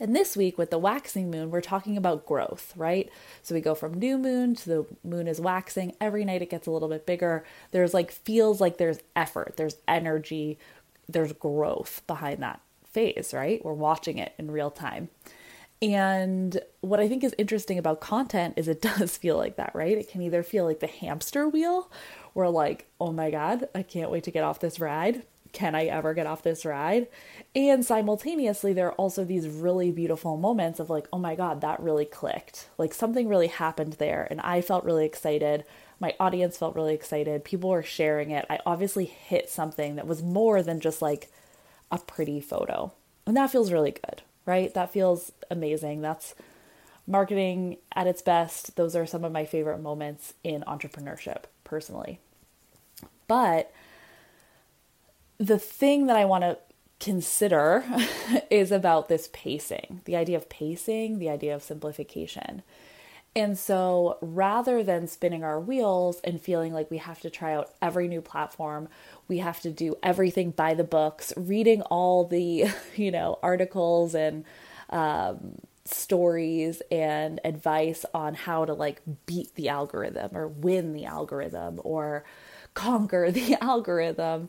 And 0.00 0.14
this 0.14 0.36
week 0.36 0.58
with 0.58 0.70
the 0.70 0.80
waxing 0.80 1.30
moon, 1.30 1.52
we're 1.52 1.60
talking 1.60 1.96
about 1.96 2.26
growth, 2.26 2.72
right? 2.76 3.08
So 3.40 3.54
we 3.54 3.60
go 3.60 3.76
from 3.76 3.94
new 3.94 4.18
moon 4.18 4.56
to 4.56 4.68
the 4.68 4.86
moon 5.04 5.28
is 5.28 5.40
waxing. 5.40 5.94
Every 6.00 6.24
night 6.24 6.42
it 6.42 6.50
gets 6.50 6.66
a 6.66 6.72
little 6.72 6.88
bit 6.88 7.06
bigger. 7.06 7.44
There's 7.70 7.94
like, 7.94 8.10
feels 8.10 8.60
like 8.60 8.78
there's 8.78 8.98
effort, 9.14 9.54
there's 9.56 9.76
energy, 9.86 10.58
there's 11.08 11.32
growth 11.34 12.02
behind 12.08 12.42
that 12.42 12.60
phase, 12.90 13.32
right? 13.32 13.64
We're 13.64 13.74
watching 13.74 14.18
it 14.18 14.34
in 14.38 14.50
real 14.50 14.72
time. 14.72 15.08
And 15.82 16.58
what 16.80 17.00
I 17.00 17.08
think 17.08 17.22
is 17.22 17.34
interesting 17.36 17.78
about 17.78 18.00
content 18.00 18.54
is 18.56 18.68
it 18.68 18.80
does 18.98 19.16
feel 19.16 19.36
like 19.36 19.56
that, 19.56 19.72
right? 19.74 19.98
It 19.98 20.10
can 20.10 20.22
either 20.22 20.42
feel 20.42 20.64
like 20.64 20.80
the 20.80 20.86
hamster 20.86 21.48
wheel, 21.48 21.90
where 22.32 22.48
like, 22.48 22.86
oh 23.00 23.12
my 23.12 23.30
God, 23.30 23.68
I 23.74 23.82
can't 23.82 24.10
wait 24.10 24.24
to 24.24 24.30
get 24.30 24.44
off 24.44 24.60
this 24.60 24.80
ride. 24.80 25.24
Can 25.52 25.74
I 25.74 25.86
ever 25.86 26.12
get 26.12 26.26
off 26.26 26.42
this 26.42 26.66
ride? 26.66 27.08
And 27.54 27.82
simultaneously, 27.82 28.74
there 28.74 28.88
are 28.88 28.92
also 28.92 29.24
these 29.24 29.48
really 29.48 29.90
beautiful 29.90 30.36
moments 30.36 30.78
of 30.78 30.90
like, 30.90 31.06
oh 31.12 31.18
my 31.18 31.34
God, 31.34 31.62
that 31.62 31.80
really 31.80 32.04
clicked. 32.04 32.68
Like 32.76 32.92
something 32.92 33.26
really 33.26 33.46
happened 33.46 33.94
there, 33.94 34.28
and 34.30 34.40
I 34.42 34.60
felt 34.60 34.84
really 34.84 35.06
excited. 35.06 35.64
My 35.98 36.14
audience 36.20 36.58
felt 36.58 36.74
really 36.74 36.92
excited. 36.92 37.42
People 37.44 37.70
were 37.70 37.82
sharing 37.82 38.30
it. 38.30 38.44
I 38.50 38.58
obviously 38.66 39.06
hit 39.06 39.48
something 39.48 39.96
that 39.96 40.06
was 40.06 40.22
more 40.22 40.62
than 40.62 40.78
just 40.78 41.00
like 41.00 41.30
a 41.90 41.98
pretty 41.98 42.40
photo. 42.40 42.92
And 43.26 43.36
that 43.36 43.50
feels 43.50 43.72
really 43.72 43.92
good, 43.92 44.22
right? 44.46 44.72
That 44.72 44.92
feels 44.92 45.32
amazing. 45.50 46.00
That's 46.00 46.34
marketing 47.06 47.76
at 47.94 48.06
its 48.06 48.22
best. 48.22 48.76
Those 48.76 48.96
are 48.96 49.06
some 49.06 49.24
of 49.24 49.32
my 49.32 49.44
favorite 49.44 49.80
moments 49.80 50.34
in 50.42 50.62
entrepreneurship, 50.62 51.44
personally. 51.64 52.20
But 53.28 53.72
the 55.38 55.58
thing 55.58 56.06
that 56.06 56.16
I 56.16 56.24
want 56.24 56.42
to 56.44 56.58
consider 56.98 57.84
is 58.50 58.72
about 58.72 59.08
this 59.08 59.28
pacing 59.32 60.00
the 60.06 60.16
idea 60.16 60.36
of 60.36 60.48
pacing, 60.48 61.18
the 61.18 61.28
idea 61.28 61.54
of 61.54 61.62
simplification. 61.62 62.62
And 63.36 63.58
so 63.58 64.16
rather 64.22 64.82
than 64.82 65.08
spinning 65.08 65.44
our 65.44 65.60
wheels 65.60 66.20
and 66.24 66.40
feeling 66.40 66.72
like 66.72 66.90
we 66.90 66.96
have 66.96 67.20
to 67.20 67.30
try 67.30 67.54
out 67.54 67.70
every 67.82 68.08
new 68.08 68.22
platform, 68.22 68.88
we 69.28 69.38
have 69.38 69.60
to 69.60 69.70
do 69.70 69.96
everything 70.02 70.52
by 70.52 70.72
the 70.72 70.84
books, 70.84 71.34
reading 71.36 71.82
all 71.82 72.24
the, 72.26 72.66
you 72.96 73.10
know, 73.10 73.38
articles 73.42 74.14
and 74.14 74.44
um, 74.88 75.56
stories 75.84 76.82
and 76.90 77.40
advice 77.44 78.06
on 78.14 78.34
how 78.34 78.64
to 78.64 78.72
like 78.72 79.02
beat 79.26 79.54
the 79.54 79.68
algorithm 79.68 80.36
or 80.36 80.48
win 80.48 80.94
the 80.94 81.04
algorithm 81.04 81.80
or 81.84 82.24
conquer 82.74 83.30
the 83.32 83.56
algorithm 83.62 84.48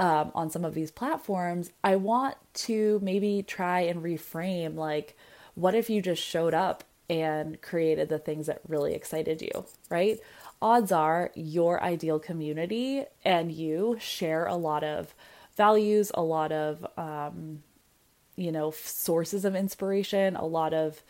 um, 0.00 0.32
on 0.34 0.50
some 0.50 0.64
of 0.64 0.74
these 0.74 0.90
platforms, 0.90 1.70
I 1.84 1.96
want 1.96 2.36
to 2.54 3.00
maybe 3.02 3.42
try 3.46 3.80
and 3.80 4.02
reframe 4.02 4.76
like, 4.76 5.16
what 5.54 5.74
if 5.74 5.90
you 5.90 6.02
just 6.02 6.22
showed 6.22 6.54
up 6.54 6.84
and 7.08 7.60
created 7.60 8.08
the 8.08 8.18
things 8.18 8.46
that 8.46 8.60
really 8.66 8.94
excited 8.94 9.42
you, 9.42 9.66
right? 9.90 10.18
Odds 10.62 10.92
are 10.92 11.30
your 11.34 11.82
ideal 11.82 12.18
community 12.18 13.04
and 13.24 13.52
you 13.52 13.96
share 14.00 14.46
a 14.46 14.56
lot 14.56 14.82
of 14.82 15.14
values, 15.56 16.10
a 16.14 16.22
lot 16.22 16.52
of, 16.52 16.86
um, 16.96 17.62
you 18.36 18.50
know, 18.50 18.70
sources 18.70 19.44
of 19.44 19.54
inspiration, 19.54 20.36
a 20.36 20.46
lot 20.46 20.72
of 20.72 21.02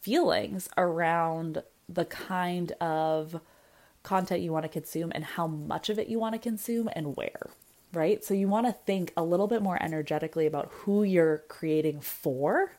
feelings 0.00 0.68
around 0.76 1.62
the 1.88 2.04
kind 2.04 2.72
of 2.80 3.40
content 4.02 4.40
you 4.40 4.52
want 4.52 4.64
to 4.64 4.68
consume 4.68 5.12
and 5.14 5.24
how 5.24 5.46
much 5.46 5.88
of 5.88 5.98
it 5.98 6.08
you 6.08 6.18
want 6.18 6.34
to 6.34 6.38
consume 6.38 6.88
and 6.94 7.16
where, 7.16 7.50
right? 7.92 8.24
So 8.24 8.34
you 8.34 8.48
want 8.48 8.66
to 8.66 8.72
think 8.72 9.12
a 9.16 9.24
little 9.24 9.46
bit 9.46 9.62
more 9.62 9.82
energetically 9.82 10.46
about 10.46 10.70
who 10.70 11.02
you're 11.02 11.38
creating 11.48 12.00
for 12.00 12.72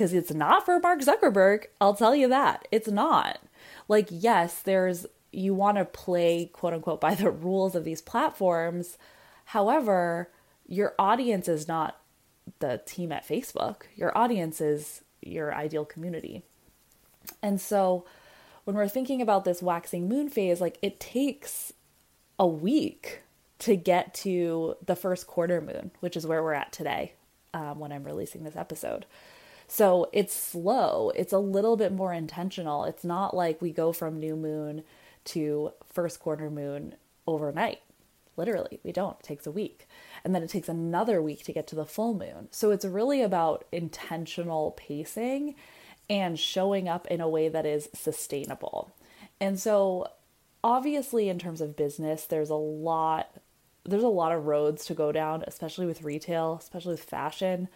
because 0.00 0.14
it's 0.14 0.32
not 0.32 0.64
for 0.64 0.80
Mark 0.80 1.00
Zuckerberg. 1.00 1.66
I'll 1.78 1.92
tell 1.92 2.16
you 2.16 2.26
that. 2.28 2.66
It's 2.70 2.88
not. 2.88 3.38
Like, 3.86 4.08
yes, 4.08 4.62
there's, 4.62 5.04
you 5.30 5.52
want 5.52 5.76
to 5.76 5.84
play 5.84 6.46
quote 6.46 6.72
unquote 6.72 7.02
by 7.02 7.14
the 7.14 7.30
rules 7.30 7.74
of 7.74 7.84
these 7.84 8.00
platforms. 8.00 8.96
However, 9.44 10.30
your 10.66 10.94
audience 10.98 11.48
is 11.48 11.68
not 11.68 12.00
the 12.60 12.80
team 12.86 13.12
at 13.12 13.28
Facebook, 13.28 13.82
your 13.94 14.16
audience 14.16 14.62
is 14.62 15.02
your 15.20 15.54
ideal 15.54 15.84
community. 15.84 16.44
And 17.42 17.60
so, 17.60 18.06
when 18.64 18.76
we're 18.76 18.88
thinking 18.88 19.20
about 19.20 19.44
this 19.44 19.60
waxing 19.60 20.08
moon 20.08 20.30
phase, 20.30 20.62
like 20.62 20.78
it 20.80 20.98
takes 20.98 21.74
a 22.38 22.46
week 22.46 23.20
to 23.58 23.76
get 23.76 24.14
to 24.14 24.76
the 24.86 24.96
first 24.96 25.26
quarter 25.26 25.60
moon, 25.60 25.90
which 26.00 26.16
is 26.16 26.26
where 26.26 26.42
we're 26.42 26.54
at 26.54 26.72
today 26.72 27.12
um, 27.52 27.78
when 27.78 27.92
I'm 27.92 28.04
releasing 28.04 28.44
this 28.44 28.56
episode. 28.56 29.04
So 29.70 30.08
it's 30.12 30.34
slow, 30.34 31.12
it's 31.14 31.32
a 31.32 31.38
little 31.38 31.76
bit 31.76 31.92
more 31.92 32.12
intentional. 32.12 32.82
It's 32.82 33.04
not 33.04 33.36
like 33.36 33.62
we 33.62 33.70
go 33.70 33.92
from 33.92 34.18
new 34.18 34.34
moon 34.34 34.82
to 35.26 35.70
first 35.86 36.18
quarter 36.18 36.50
moon 36.50 36.96
overnight. 37.24 37.78
Literally, 38.36 38.80
we 38.82 38.90
don't. 38.90 39.16
It 39.20 39.22
takes 39.22 39.46
a 39.46 39.52
week. 39.52 39.86
And 40.24 40.34
then 40.34 40.42
it 40.42 40.50
takes 40.50 40.68
another 40.68 41.22
week 41.22 41.44
to 41.44 41.52
get 41.52 41.68
to 41.68 41.76
the 41.76 41.86
full 41.86 42.14
moon. 42.14 42.48
So 42.50 42.72
it's 42.72 42.84
really 42.84 43.22
about 43.22 43.64
intentional 43.70 44.72
pacing 44.72 45.54
and 46.08 46.36
showing 46.36 46.88
up 46.88 47.06
in 47.06 47.20
a 47.20 47.28
way 47.28 47.48
that 47.48 47.64
is 47.64 47.88
sustainable. 47.94 48.90
And 49.40 49.60
so 49.60 50.08
obviously 50.64 51.28
in 51.28 51.38
terms 51.38 51.60
of 51.60 51.76
business 51.76 52.26
there's 52.26 52.50
a 52.50 52.56
lot 52.56 53.40
there's 53.84 54.02
a 54.02 54.08
lot 54.08 54.32
of 54.32 54.46
roads 54.46 54.84
to 54.84 54.92
go 54.92 55.10
down 55.10 55.42
especially 55.46 55.86
with 55.86 56.02
retail 56.02 56.58
especially 56.60 56.92
with 56.92 57.02
fashion 57.02 57.66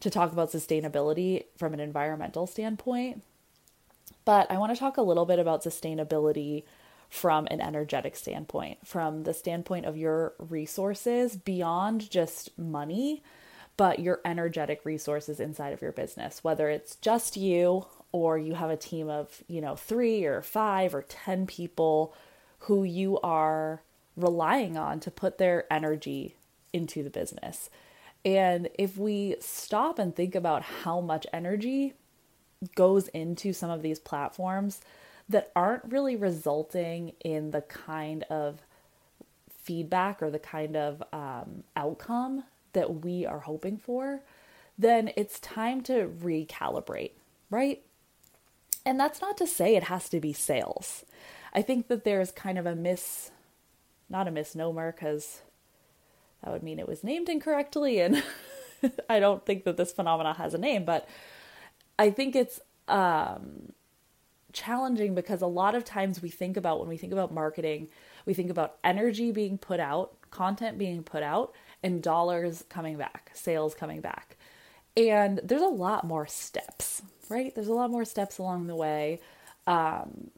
to 0.00 0.10
talk 0.10 0.32
about 0.32 0.50
sustainability 0.50 1.44
from 1.56 1.74
an 1.74 1.80
environmental 1.80 2.46
standpoint 2.46 3.22
but 4.24 4.50
i 4.50 4.58
want 4.58 4.72
to 4.72 4.78
talk 4.78 4.96
a 4.96 5.02
little 5.02 5.26
bit 5.26 5.38
about 5.38 5.62
sustainability 5.62 6.64
from 7.10 7.46
an 7.50 7.60
energetic 7.60 8.14
standpoint 8.14 8.78
from 8.86 9.22
the 9.22 9.32
standpoint 9.32 9.86
of 9.86 9.96
your 9.96 10.34
resources 10.38 11.36
beyond 11.36 12.10
just 12.10 12.56
money 12.58 13.22
but 13.78 14.00
your 14.00 14.20
energetic 14.24 14.84
resources 14.84 15.38
inside 15.38 15.72
of 15.72 15.80
your 15.80 15.92
business, 15.92 16.42
whether 16.42 16.68
it's 16.68 16.96
just 16.96 17.36
you 17.36 17.86
or 18.10 18.36
you 18.36 18.54
have 18.54 18.70
a 18.70 18.76
team 18.76 19.08
of, 19.08 19.42
you 19.46 19.60
know, 19.60 19.76
three 19.76 20.24
or 20.24 20.42
five 20.42 20.94
or 20.94 21.02
10 21.02 21.46
people 21.46 22.12
who 22.60 22.82
you 22.82 23.20
are 23.20 23.80
relying 24.16 24.76
on 24.76 24.98
to 24.98 25.12
put 25.12 25.38
their 25.38 25.72
energy 25.72 26.34
into 26.72 27.04
the 27.04 27.08
business. 27.08 27.70
And 28.24 28.68
if 28.78 28.96
we 28.96 29.36
stop 29.40 29.98
and 29.98 30.14
think 30.14 30.34
about 30.34 30.62
how 30.62 31.00
much 31.00 31.26
energy 31.32 31.94
goes 32.74 33.08
into 33.08 33.52
some 33.52 33.70
of 33.70 33.82
these 33.82 33.98
platforms 33.98 34.80
that 35.28 35.52
aren't 35.54 35.84
really 35.84 36.16
resulting 36.16 37.12
in 37.20 37.50
the 37.50 37.60
kind 37.62 38.24
of 38.24 38.62
feedback 39.50 40.22
or 40.22 40.30
the 40.30 40.38
kind 40.38 40.76
of 40.76 41.02
um, 41.12 41.62
outcome 41.76 42.44
that 42.72 43.02
we 43.04 43.26
are 43.26 43.40
hoping 43.40 43.76
for, 43.76 44.20
then 44.78 45.10
it's 45.16 45.38
time 45.40 45.82
to 45.82 46.08
recalibrate, 46.08 47.12
right? 47.50 47.82
And 48.86 48.98
that's 48.98 49.20
not 49.20 49.36
to 49.38 49.46
say 49.46 49.76
it 49.76 49.84
has 49.84 50.08
to 50.08 50.20
be 50.20 50.32
sales. 50.32 51.04
I 51.52 51.62
think 51.62 51.88
that 51.88 52.04
there's 52.04 52.30
kind 52.30 52.58
of 52.58 52.66
a 52.66 52.74
miss, 52.74 53.30
not 54.08 54.28
a 54.28 54.30
misnomer, 54.30 54.92
because 54.92 55.42
that 56.42 56.52
would 56.52 56.62
mean 56.62 56.78
it 56.78 56.88
was 56.88 57.04
named 57.04 57.28
incorrectly. 57.28 58.00
And 58.00 58.22
I 59.08 59.20
don't 59.20 59.44
think 59.44 59.64
that 59.64 59.76
this 59.76 59.92
phenomena 59.92 60.34
has 60.34 60.54
a 60.54 60.58
name, 60.58 60.84
but 60.84 61.08
I 61.98 62.10
think 62.10 62.36
it's 62.36 62.60
um, 62.86 63.72
challenging 64.52 65.14
because 65.14 65.42
a 65.42 65.46
lot 65.46 65.74
of 65.74 65.84
times 65.84 66.22
we 66.22 66.28
think 66.28 66.56
about 66.56 66.80
when 66.80 66.88
we 66.88 66.96
think 66.96 67.12
about 67.12 67.32
marketing, 67.32 67.88
we 68.24 68.34
think 68.34 68.50
about 68.50 68.76
energy 68.84 69.32
being 69.32 69.58
put 69.58 69.80
out, 69.80 70.14
content 70.30 70.78
being 70.78 71.02
put 71.02 71.22
out, 71.22 71.52
and 71.82 72.02
dollars 72.02 72.64
coming 72.68 72.96
back, 72.96 73.30
sales 73.34 73.74
coming 73.74 74.00
back. 74.00 74.36
And 74.96 75.40
there's 75.44 75.62
a 75.62 75.66
lot 75.66 76.04
more 76.04 76.26
steps, 76.26 77.02
right? 77.28 77.54
There's 77.54 77.68
a 77.68 77.74
lot 77.74 77.90
more 77.90 78.04
steps 78.04 78.38
along 78.38 78.66
the 78.66 78.74
way. 78.76 79.20
Um, 79.66 80.30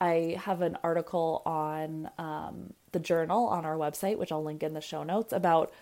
I 0.00 0.38
have 0.44 0.62
an 0.62 0.78
article 0.82 1.42
on 1.44 2.10
um, 2.18 2.74
the 2.92 3.00
journal 3.00 3.46
on 3.46 3.64
our 3.64 3.76
website, 3.76 4.18
which 4.18 4.32
I'll 4.32 4.44
link 4.44 4.62
in 4.62 4.74
the 4.74 4.80
show 4.80 5.02
notes, 5.02 5.32
about 5.32 5.72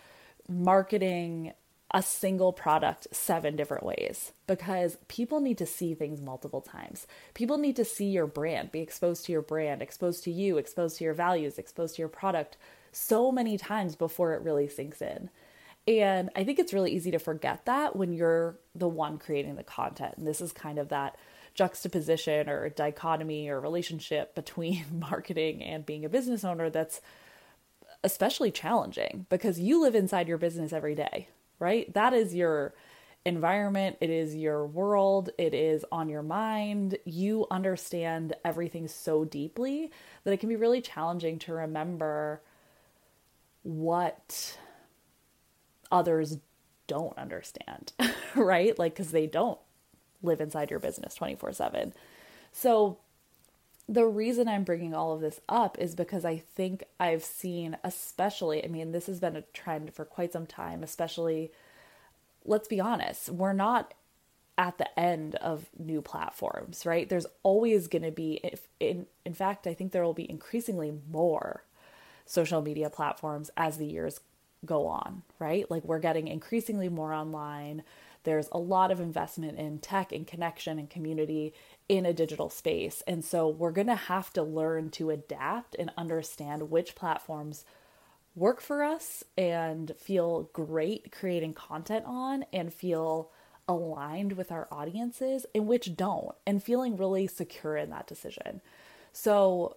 marketing 0.48 1.52
a 1.92 2.02
single 2.02 2.52
product 2.52 3.06
seven 3.12 3.54
different 3.54 3.84
ways 3.84 4.32
because 4.46 4.98
people 5.08 5.40
need 5.40 5.56
to 5.58 5.66
see 5.66 5.94
things 5.94 6.20
multiple 6.20 6.60
times. 6.60 7.06
People 7.34 7.58
need 7.58 7.76
to 7.76 7.84
see 7.84 8.06
your 8.06 8.26
brand, 8.26 8.72
be 8.72 8.80
exposed 8.80 9.24
to 9.26 9.32
your 9.32 9.42
brand, 9.42 9.82
exposed 9.82 10.24
to 10.24 10.30
you, 10.30 10.58
exposed 10.58 10.98
to 10.98 11.04
your 11.04 11.14
values, 11.14 11.58
exposed 11.58 11.96
to 11.96 12.02
your 12.02 12.08
product 12.08 12.56
so 12.90 13.30
many 13.30 13.56
times 13.56 13.94
before 13.94 14.34
it 14.34 14.42
really 14.42 14.68
sinks 14.68 15.00
in. 15.00 15.30
And 15.86 16.30
I 16.34 16.42
think 16.42 16.58
it's 16.58 16.74
really 16.74 16.90
easy 16.90 17.12
to 17.12 17.18
forget 17.20 17.64
that 17.66 17.94
when 17.94 18.12
you're 18.12 18.58
the 18.74 18.88
one 18.88 19.18
creating 19.18 19.54
the 19.54 19.62
content. 19.62 20.14
And 20.16 20.26
this 20.26 20.40
is 20.40 20.52
kind 20.52 20.78
of 20.78 20.88
that 20.88 21.16
juxtaposition 21.56 22.48
or 22.48 22.68
dichotomy 22.68 23.48
or 23.48 23.60
relationship 23.60 24.34
between 24.34 24.84
marketing 24.92 25.62
and 25.62 25.86
being 25.86 26.04
a 26.04 26.08
business 26.08 26.44
owner 26.44 26.70
that's 26.70 27.00
especially 28.04 28.50
challenging 28.52 29.26
because 29.30 29.58
you 29.58 29.80
live 29.80 29.94
inside 29.94 30.28
your 30.28 30.38
business 30.38 30.72
every 30.72 30.94
day, 30.94 31.28
right? 31.58 31.92
That 31.94 32.12
is 32.12 32.34
your 32.34 32.74
environment, 33.24 33.96
it 34.00 34.10
is 34.10 34.36
your 34.36 34.64
world, 34.64 35.30
it 35.36 35.52
is 35.52 35.84
on 35.90 36.08
your 36.08 36.22
mind. 36.22 36.98
You 37.04 37.46
understand 37.50 38.36
everything 38.44 38.86
so 38.86 39.24
deeply 39.24 39.90
that 40.22 40.32
it 40.32 40.38
can 40.38 40.48
be 40.48 40.56
really 40.56 40.80
challenging 40.80 41.40
to 41.40 41.52
remember 41.52 42.40
what 43.64 44.56
others 45.90 46.38
don't 46.86 47.18
understand, 47.18 47.92
right? 48.36 48.78
Like, 48.78 48.94
because 48.94 49.10
they 49.10 49.26
don't 49.26 49.58
live 50.26 50.40
inside 50.40 50.70
your 50.70 50.80
business 50.80 51.14
24 51.14 51.52
7. 51.52 51.92
So, 52.52 52.98
the 53.88 54.04
reason 54.04 54.48
I'm 54.48 54.64
bringing 54.64 54.94
all 54.94 55.12
of 55.12 55.20
this 55.20 55.40
up 55.48 55.78
is 55.78 55.94
because 55.94 56.24
I 56.24 56.38
think 56.38 56.84
I've 56.98 57.22
seen, 57.22 57.76
especially, 57.84 58.64
I 58.64 58.68
mean, 58.68 58.90
this 58.90 59.06
has 59.06 59.20
been 59.20 59.36
a 59.36 59.42
trend 59.52 59.94
for 59.94 60.04
quite 60.04 60.32
some 60.32 60.46
time, 60.46 60.82
especially, 60.82 61.52
let's 62.44 62.66
be 62.66 62.80
honest, 62.80 63.30
we're 63.30 63.52
not 63.52 63.94
at 64.58 64.78
the 64.78 64.98
end 64.98 65.36
of 65.36 65.66
new 65.78 66.00
platforms, 66.02 66.84
right? 66.84 67.08
There's 67.08 67.26
always 67.42 67.86
going 67.86 68.02
to 68.02 68.10
be, 68.10 68.40
if, 68.42 68.66
in, 68.80 69.06
in 69.24 69.34
fact, 69.34 69.66
I 69.66 69.74
think 69.74 69.92
there 69.92 70.02
will 70.02 70.14
be 70.14 70.28
increasingly 70.28 70.92
more 71.10 71.62
social 72.24 72.62
media 72.62 72.90
platforms 72.90 73.50
as 73.56 73.76
the 73.76 73.86
years 73.86 74.20
go 74.64 74.86
on, 74.86 75.22
right? 75.38 75.70
Like 75.70 75.84
we're 75.84 75.98
getting 75.98 76.28
increasingly 76.28 76.88
more 76.88 77.12
online. 77.12 77.82
There's 78.26 78.48
a 78.50 78.58
lot 78.58 78.90
of 78.90 78.98
investment 78.98 79.56
in 79.56 79.78
tech 79.78 80.10
and 80.10 80.26
connection 80.26 80.80
and 80.80 80.90
community 80.90 81.54
in 81.88 82.04
a 82.04 82.12
digital 82.12 82.50
space. 82.50 83.02
And 83.06 83.24
so 83.24 83.48
we're 83.48 83.70
going 83.70 83.86
to 83.86 83.94
have 83.94 84.32
to 84.32 84.42
learn 84.42 84.90
to 84.90 85.10
adapt 85.10 85.76
and 85.76 85.92
understand 85.96 86.70
which 86.70 86.96
platforms 86.96 87.64
work 88.34 88.60
for 88.60 88.82
us 88.82 89.22
and 89.38 89.92
feel 89.96 90.50
great 90.52 91.12
creating 91.12 91.54
content 91.54 92.04
on 92.04 92.44
and 92.52 92.74
feel 92.74 93.30
aligned 93.68 94.32
with 94.32 94.50
our 94.50 94.66
audiences 94.72 95.46
and 95.54 95.68
which 95.68 95.96
don't 95.96 96.34
and 96.46 96.62
feeling 96.62 96.96
really 96.96 97.28
secure 97.28 97.76
in 97.76 97.90
that 97.90 98.08
decision. 98.08 98.60
So 99.12 99.76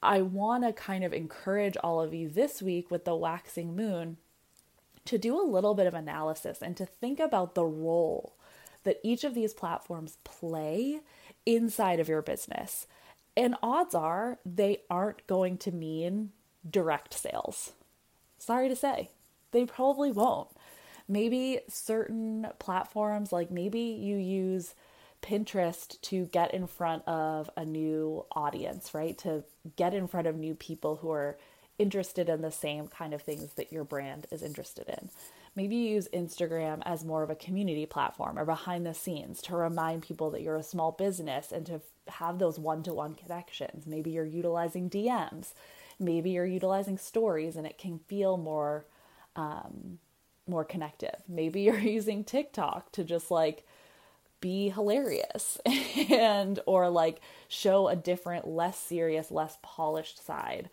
I 0.00 0.22
want 0.22 0.62
to 0.64 0.72
kind 0.72 1.02
of 1.02 1.12
encourage 1.12 1.76
all 1.76 2.00
of 2.00 2.14
you 2.14 2.28
this 2.28 2.62
week 2.62 2.88
with 2.88 3.04
the 3.04 3.16
waxing 3.16 3.74
moon 3.74 4.18
to 5.06 5.18
do 5.18 5.40
a 5.40 5.44
little 5.44 5.74
bit 5.74 5.86
of 5.86 5.94
analysis 5.94 6.62
and 6.62 6.76
to 6.76 6.86
think 6.86 7.20
about 7.20 7.54
the 7.54 7.64
role 7.64 8.34
that 8.84 9.00
each 9.02 9.24
of 9.24 9.34
these 9.34 9.52
platforms 9.52 10.18
play 10.24 11.00
inside 11.44 12.00
of 12.00 12.08
your 12.08 12.22
business. 12.22 12.86
And 13.36 13.56
odds 13.62 13.94
are 13.94 14.38
they 14.46 14.82
aren't 14.88 15.26
going 15.26 15.58
to 15.58 15.72
mean 15.72 16.30
direct 16.68 17.14
sales. 17.14 17.72
Sorry 18.38 18.68
to 18.68 18.76
say, 18.76 19.10
they 19.52 19.64
probably 19.64 20.12
won't. 20.12 20.48
Maybe 21.08 21.60
certain 21.68 22.48
platforms, 22.58 23.32
like 23.32 23.50
maybe 23.50 23.80
you 23.80 24.16
use 24.16 24.74
Pinterest 25.22 26.00
to 26.02 26.26
get 26.26 26.54
in 26.54 26.66
front 26.66 27.06
of 27.06 27.50
a 27.56 27.64
new 27.64 28.24
audience, 28.32 28.94
right? 28.94 29.16
To 29.18 29.44
get 29.76 29.94
in 29.94 30.06
front 30.06 30.26
of 30.26 30.36
new 30.36 30.54
people 30.54 30.96
who 30.96 31.10
are 31.10 31.38
interested 31.78 32.28
in 32.28 32.42
the 32.42 32.50
same 32.50 32.88
kind 32.88 33.12
of 33.12 33.22
things 33.22 33.54
that 33.54 33.72
your 33.72 33.84
brand 33.84 34.26
is 34.30 34.42
interested 34.42 34.88
in. 34.88 35.10
Maybe 35.54 35.76
you 35.76 35.94
use 35.94 36.08
Instagram 36.12 36.82
as 36.84 37.04
more 37.04 37.22
of 37.22 37.30
a 37.30 37.34
community 37.34 37.86
platform 37.86 38.38
or 38.38 38.44
behind 38.44 38.84
the 38.84 38.94
scenes 38.94 39.40
to 39.42 39.56
remind 39.56 40.02
people 40.02 40.30
that 40.30 40.42
you're 40.42 40.56
a 40.56 40.62
small 40.62 40.92
business 40.92 41.52
and 41.52 41.64
to 41.66 41.80
have 42.08 42.38
those 42.38 42.58
one 42.58 42.82
to 42.84 42.92
one 42.92 43.14
connections. 43.14 43.86
Maybe 43.86 44.10
you're 44.10 44.24
utilizing 44.24 44.90
DMs. 44.90 45.52
Maybe 45.98 46.30
you're 46.30 46.46
utilizing 46.46 46.98
stories 46.98 47.56
and 47.56 47.66
it 47.66 47.78
can 47.78 47.98
feel 48.00 48.36
more 48.36 48.84
um, 49.34 49.98
more 50.46 50.64
connective. 50.64 51.22
Maybe 51.28 51.60
you're 51.62 51.78
using 51.78 52.24
TikTok 52.24 52.92
to 52.92 53.04
just 53.04 53.30
like 53.30 53.66
be 54.40 54.68
hilarious 54.68 55.58
and 56.10 56.60
or 56.66 56.88
like 56.90 57.20
show 57.48 57.88
a 57.88 57.96
different, 57.96 58.46
less 58.46 58.78
serious, 58.78 59.30
less 59.30 59.58
polished 59.62 60.24
side. 60.24 60.68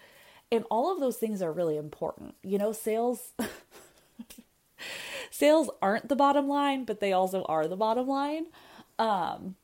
And 0.54 0.66
all 0.70 0.94
of 0.94 1.00
those 1.00 1.18
things 1.18 1.42
are 1.42 1.52
really 1.52 1.78
important. 1.78 2.36
You 2.44 2.60
know, 2.60 2.74
sales 2.74 3.34
sales 5.32 5.72
aren't 5.82 6.10
the 6.10 6.16
bottom 6.16 6.48
line, 6.48 6.86
but 6.86 7.00
they 7.00 7.12
also 7.12 7.44
are 7.46 7.68
the 7.68 7.76
bottom 7.76 8.08
line. 8.08 8.46
Um, 9.00 9.56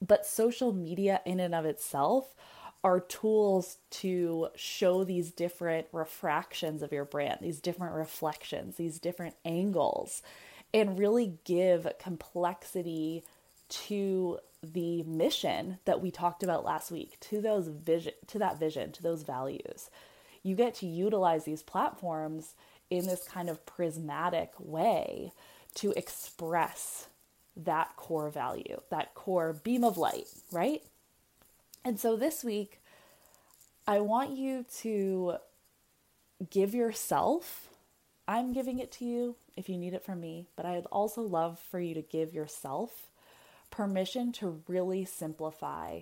but 0.00 0.24
social 0.24 0.72
media 0.72 1.20
in 1.26 1.38
and 1.38 1.54
of 1.54 1.66
itself 1.66 2.34
are 2.82 3.00
tools 3.00 3.76
to 3.90 4.48
show 4.56 5.04
these 5.04 5.32
different 5.32 5.86
refractions 5.92 6.82
of 6.82 6.92
your 6.92 7.04
brand, 7.04 7.40
these 7.42 7.60
different 7.60 7.94
reflections, 7.94 8.76
these 8.76 8.98
different 8.98 9.34
angles 9.44 10.22
and 10.72 10.98
really 10.98 11.34
give 11.44 11.86
complexity 11.98 13.22
to 13.68 14.38
the 14.72 15.02
mission 15.04 15.78
that 15.84 16.00
we 16.00 16.10
talked 16.10 16.42
about 16.42 16.64
last 16.64 16.90
week 16.90 17.18
to 17.20 17.40
those 17.40 17.68
vision 17.68 18.12
to 18.26 18.38
that 18.38 18.58
vision 18.58 18.92
to 18.92 19.02
those 19.02 19.22
values. 19.22 19.90
You 20.42 20.54
get 20.54 20.74
to 20.76 20.86
utilize 20.86 21.44
these 21.44 21.62
platforms 21.62 22.54
in 22.90 23.06
this 23.06 23.24
kind 23.24 23.48
of 23.48 23.66
prismatic 23.66 24.52
way 24.58 25.32
to 25.76 25.92
express 25.92 27.08
that 27.56 27.96
core 27.96 28.28
value 28.28 28.80
that 28.90 29.14
core 29.14 29.52
beam 29.52 29.82
of 29.82 29.96
light 29.96 30.26
right? 30.52 30.82
And 31.84 31.98
so 31.98 32.16
this 32.16 32.44
week 32.44 32.80
i 33.86 33.98
want 34.00 34.30
you 34.36 34.66
to 34.80 35.36
give 36.50 36.74
yourself 36.74 37.70
I'm 38.28 38.52
giving 38.52 38.78
it 38.78 38.90
to 38.92 39.04
you 39.04 39.36
if 39.56 39.68
you 39.68 39.78
need 39.78 39.94
it 39.94 40.04
from 40.04 40.20
me, 40.20 40.48
but 40.56 40.66
I'd 40.66 40.86
also 40.86 41.22
love 41.22 41.58
for 41.70 41.78
you 41.78 41.94
to 41.94 42.02
give 42.02 42.34
yourself 42.34 43.06
permission 43.70 44.32
to 44.32 44.62
really 44.68 45.04
simplify 45.04 46.00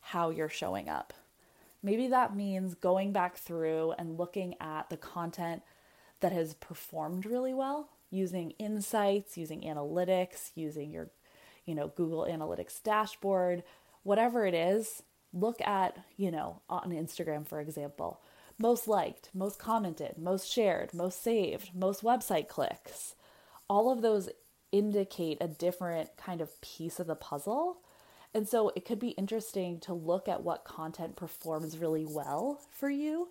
how 0.00 0.30
you're 0.30 0.48
showing 0.48 0.88
up. 0.88 1.12
Maybe 1.82 2.08
that 2.08 2.34
means 2.34 2.74
going 2.74 3.12
back 3.12 3.36
through 3.36 3.92
and 3.98 4.18
looking 4.18 4.54
at 4.60 4.88
the 4.88 4.96
content 4.96 5.62
that 6.20 6.32
has 6.32 6.54
performed 6.54 7.26
really 7.26 7.54
well 7.54 7.90
using 8.10 8.52
insights, 8.52 9.36
using 9.36 9.62
analytics, 9.62 10.50
using 10.54 10.90
your 10.90 11.10
you 11.66 11.74
know 11.74 11.88
Google 11.88 12.26
Analytics 12.30 12.82
dashboard, 12.82 13.62
whatever 14.02 14.46
it 14.46 14.54
is, 14.54 15.02
look 15.32 15.60
at, 15.62 15.96
you 16.16 16.30
know, 16.30 16.62
on 16.68 16.90
Instagram 16.90 17.46
for 17.46 17.60
example 17.60 18.20
most 18.58 18.86
liked, 18.86 19.30
most 19.34 19.58
commented, 19.58 20.16
most 20.16 20.48
shared, 20.48 20.94
most 20.94 21.22
saved, 21.22 21.70
most 21.74 22.02
website 22.02 22.48
clicks. 22.48 23.14
All 23.68 23.90
of 23.90 24.02
those 24.02 24.28
indicate 24.74 25.38
a 25.40 25.46
different 25.46 26.10
kind 26.16 26.40
of 26.40 26.60
piece 26.60 26.98
of 26.98 27.06
the 27.06 27.14
puzzle. 27.14 27.78
And 28.34 28.48
so 28.48 28.72
it 28.74 28.84
could 28.84 28.98
be 28.98 29.10
interesting 29.10 29.78
to 29.80 29.94
look 29.94 30.28
at 30.28 30.42
what 30.42 30.64
content 30.64 31.14
performs 31.14 31.78
really 31.78 32.04
well 32.04 32.60
for 32.72 32.90
you 32.90 33.28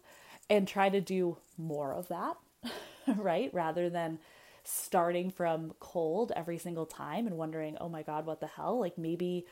and 0.49 0.65
try 0.65 0.87
to 0.87 1.01
do 1.01 1.37
more 1.57 1.93
of 1.93 2.07
that, 2.07 2.37
right? 3.17 3.53
Rather 3.53 3.89
than 3.89 4.19
starting 4.63 5.29
from 5.29 5.73
cold 5.81 6.31
every 6.33 6.57
single 6.57 6.85
time 6.85 7.27
and 7.27 7.37
wondering, 7.37 7.77
oh 7.81 7.89
my 7.89 8.03
God, 8.03 8.25
what 8.25 8.39
the 8.39 8.47
hell? 8.47 8.79
Like 8.79 8.97
maybe 8.97 9.45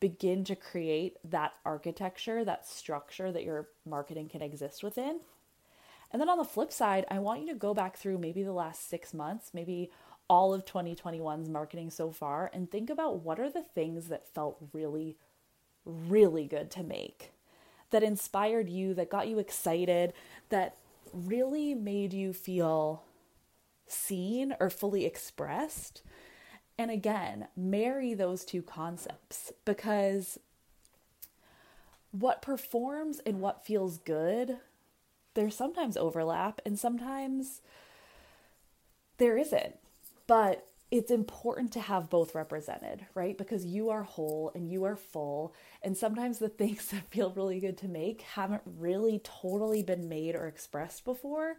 begin 0.00 0.44
to 0.44 0.56
create 0.56 1.18
that 1.24 1.52
architecture, 1.66 2.42
that 2.42 2.66
structure 2.66 3.30
that 3.30 3.44
your 3.44 3.68
marketing 3.84 4.30
can 4.30 4.40
exist 4.40 4.82
within. 4.82 5.20
And 6.10 6.20
then 6.20 6.30
on 6.30 6.38
the 6.38 6.44
flip 6.44 6.72
side, 6.72 7.04
I 7.10 7.18
want 7.18 7.42
you 7.42 7.48
to 7.48 7.54
go 7.54 7.74
back 7.74 7.98
through 7.98 8.16
maybe 8.16 8.42
the 8.42 8.52
last 8.52 8.88
six 8.88 9.12
months, 9.12 9.50
maybe 9.52 9.90
all 10.28 10.54
of 10.54 10.64
2021's 10.64 11.48
marketing 11.48 11.90
so 11.90 12.10
far, 12.10 12.50
and 12.52 12.70
think 12.70 12.90
about 12.90 13.20
what 13.20 13.38
are 13.38 13.50
the 13.50 13.62
things 13.62 14.08
that 14.08 14.26
felt 14.34 14.56
really, 14.72 15.16
really 15.84 16.46
good 16.46 16.70
to 16.72 16.82
make, 16.82 17.32
that 17.90 18.02
inspired 18.02 18.68
you, 18.68 18.94
that 18.94 19.10
got 19.10 19.28
you 19.28 19.38
excited, 19.38 20.12
that 20.48 20.76
really 21.12 21.74
made 21.74 22.12
you 22.12 22.32
feel 22.32 23.04
seen 23.86 24.54
or 24.58 24.70
fully 24.70 25.04
expressed 25.04 26.02
and 26.76 26.90
again, 26.90 27.48
marry 27.56 28.14
those 28.14 28.44
two 28.44 28.62
concepts 28.62 29.52
because 29.64 30.38
what 32.10 32.42
performs 32.42 33.20
and 33.24 33.40
what 33.40 33.64
feels 33.64 33.98
good, 33.98 34.58
there's 35.34 35.56
sometimes 35.56 35.96
overlap 35.96 36.60
and 36.66 36.78
sometimes 36.78 37.60
there 39.18 39.38
isn't. 39.38 39.76
But 40.26 40.66
it's 40.90 41.10
important 41.10 41.72
to 41.72 41.80
have 41.80 42.08
both 42.08 42.34
represented, 42.34 43.06
right? 43.14 43.36
Because 43.36 43.64
you 43.64 43.90
are 43.90 44.04
whole 44.04 44.52
and 44.54 44.70
you 44.70 44.84
are 44.84 44.96
full. 44.96 45.54
And 45.82 45.96
sometimes 45.96 46.38
the 46.38 46.48
things 46.60 46.86
that 46.88 47.10
feel 47.10 47.32
really 47.32 47.60
good 47.60 47.78
to 47.78 47.88
make 47.88 48.22
haven't 48.22 48.62
really 48.64 49.20
totally 49.24 49.82
been 49.82 50.08
made 50.08 50.34
or 50.34 50.46
expressed 50.46 51.04
before 51.04 51.56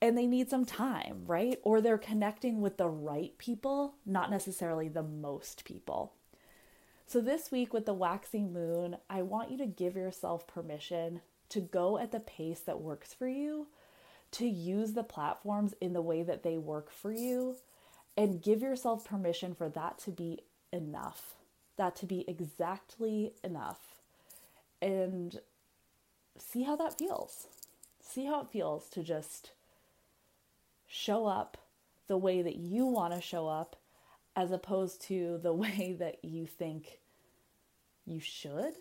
and 0.00 0.16
they 0.16 0.26
need 0.26 0.48
some 0.48 0.64
time, 0.64 1.24
right? 1.26 1.58
Or 1.62 1.80
they're 1.80 1.98
connecting 1.98 2.60
with 2.60 2.78
the 2.78 2.88
right 2.88 3.36
people, 3.38 3.94
not 4.06 4.30
necessarily 4.30 4.88
the 4.88 5.02
most 5.02 5.64
people. 5.64 6.14
So, 7.06 7.20
this 7.20 7.50
week 7.50 7.74
with 7.74 7.86
the 7.86 7.94
waxing 7.94 8.52
moon, 8.52 8.96
I 9.08 9.22
want 9.22 9.50
you 9.50 9.58
to 9.58 9.66
give 9.66 9.96
yourself 9.96 10.46
permission 10.46 11.20
to 11.50 11.60
go 11.60 11.98
at 11.98 12.12
the 12.12 12.20
pace 12.20 12.60
that 12.60 12.80
works 12.80 13.12
for 13.12 13.28
you, 13.28 13.66
to 14.32 14.46
use 14.46 14.92
the 14.92 15.02
platforms 15.02 15.74
in 15.80 15.92
the 15.92 16.02
way 16.02 16.22
that 16.22 16.44
they 16.44 16.56
work 16.56 16.90
for 16.90 17.12
you, 17.12 17.56
and 18.20 18.42
give 18.42 18.60
yourself 18.60 19.02
permission 19.02 19.54
for 19.54 19.70
that 19.70 19.96
to 19.96 20.10
be 20.10 20.40
enough, 20.74 21.36
that 21.78 21.96
to 21.96 22.04
be 22.04 22.22
exactly 22.28 23.32
enough. 23.42 23.96
And 24.82 25.40
see 26.36 26.64
how 26.64 26.76
that 26.76 26.98
feels. 26.98 27.46
See 27.98 28.26
how 28.26 28.42
it 28.42 28.48
feels 28.52 28.90
to 28.90 29.02
just 29.02 29.52
show 30.86 31.24
up 31.24 31.56
the 32.08 32.18
way 32.18 32.42
that 32.42 32.56
you 32.56 32.84
want 32.84 33.14
to 33.14 33.22
show 33.22 33.48
up 33.48 33.76
as 34.36 34.52
opposed 34.52 35.00
to 35.04 35.40
the 35.42 35.52
way 35.54 35.96
that 35.98 36.22
you 36.22 36.44
think 36.44 36.98
you 38.04 38.20
should, 38.20 38.74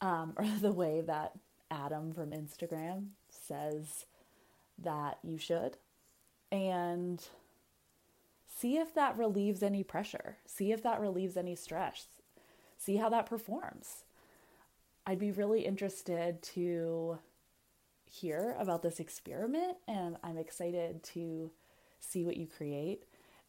um, 0.00 0.32
or 0.36 0.46
the 0.60 0.72
way 0.72 1.02
that 1.02 1.38
Adam 1.70 2.12
from 2.12 2.32
Instagram 2.32 3.10
says 3.30 4.06
that 4.76 5.18
you 5.22 5.38
should. 5.38 5.76
And 6.50 7.24
see 8.64 8.78
if 8.78 8.94
that 8.94 9.18
relieves 9.18 9.62
any 9.62 9.82
pressure. 9.82 10.38
See 10.46 10.72
if 10.72 10.82
that 10.84 10.98
relieves 10.98 11.36
any 11.36 11.54
stress. 11.54 12.06
See 12.78 12.96
how 12.96 13.10
that 13.10 13.26
performs. 13.26 14.04
I'd 15.06 15.18
be 15.18 15.32
really 15.32 15.66
interested 15.66 16.42
to 16.54 17.18
hear 18.06 18.56
about 18.58 18.80
this 18.80 19.00
experiment, 19.00 19.76
and 19.86 20.16
I'm 20.24 20.38
excited 20.38 21.02
to 21.12 21.50
see 22.00 22.24
what 22.24 22.38
you 22.38 22.46
create. 22.46 23.04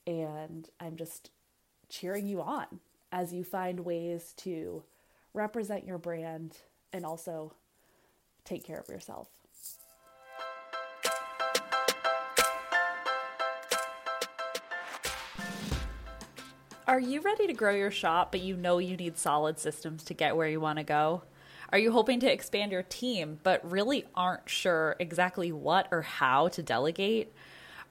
And 0.06 0.69
I'm 0.82 0.97
just 0.97 1.32
cheering 1.88 2.28
you 2.28 2.41
on 2.41 2.82
as 3.10 3.32
you 3.32 3.45
find 3.45 3.86
ways 3.86 4.34
to 4.39 4.84
represent 5.34 5.88
your 5.88 5.97
brand 5.97 6.58
and 6.91 7.06
also 7.06 7.54
take 8.43 8.65
care 8.65 8.82
of 8.82 8.89
yourself. 8.89 9.30
Are 16.87 16.99
you 16.99 17.21
ready 17.21 17.47
to 17.47 17.53
grow 17.53 17.73
your 17.73 17.89
shop, 17.89 18.31
but 18.31 18.41
you 18.41 18.55
know 18.55 18.77
you 18.77 18.95
need 18.95 19.17
solid 19.17 19.57
systems 19.57 20.03
to 20.03 20.13
get 20.13 20.35
where 20.35 20.47
you 20.47 20.59
want 20.59 20.77
to 20.77 20.83
go? 20.83 21.23
Are 21.71 21.79
you 21.79 21.91
hoping 21.91 22.19
to 22.19 22.31
expand 22.31 22.71
your 22.71 22.83
team, 22.83 23.39
but 23.41 23.67
really 23.67 24.05
aren't 24.13 24.47
sure 24.47 24.95
exactly 24.99 25.51
what 25.51 25.87
or 25.89 26.03
how 26.03 26.47
to 26.49 26.61
delegate? 26.61 27.33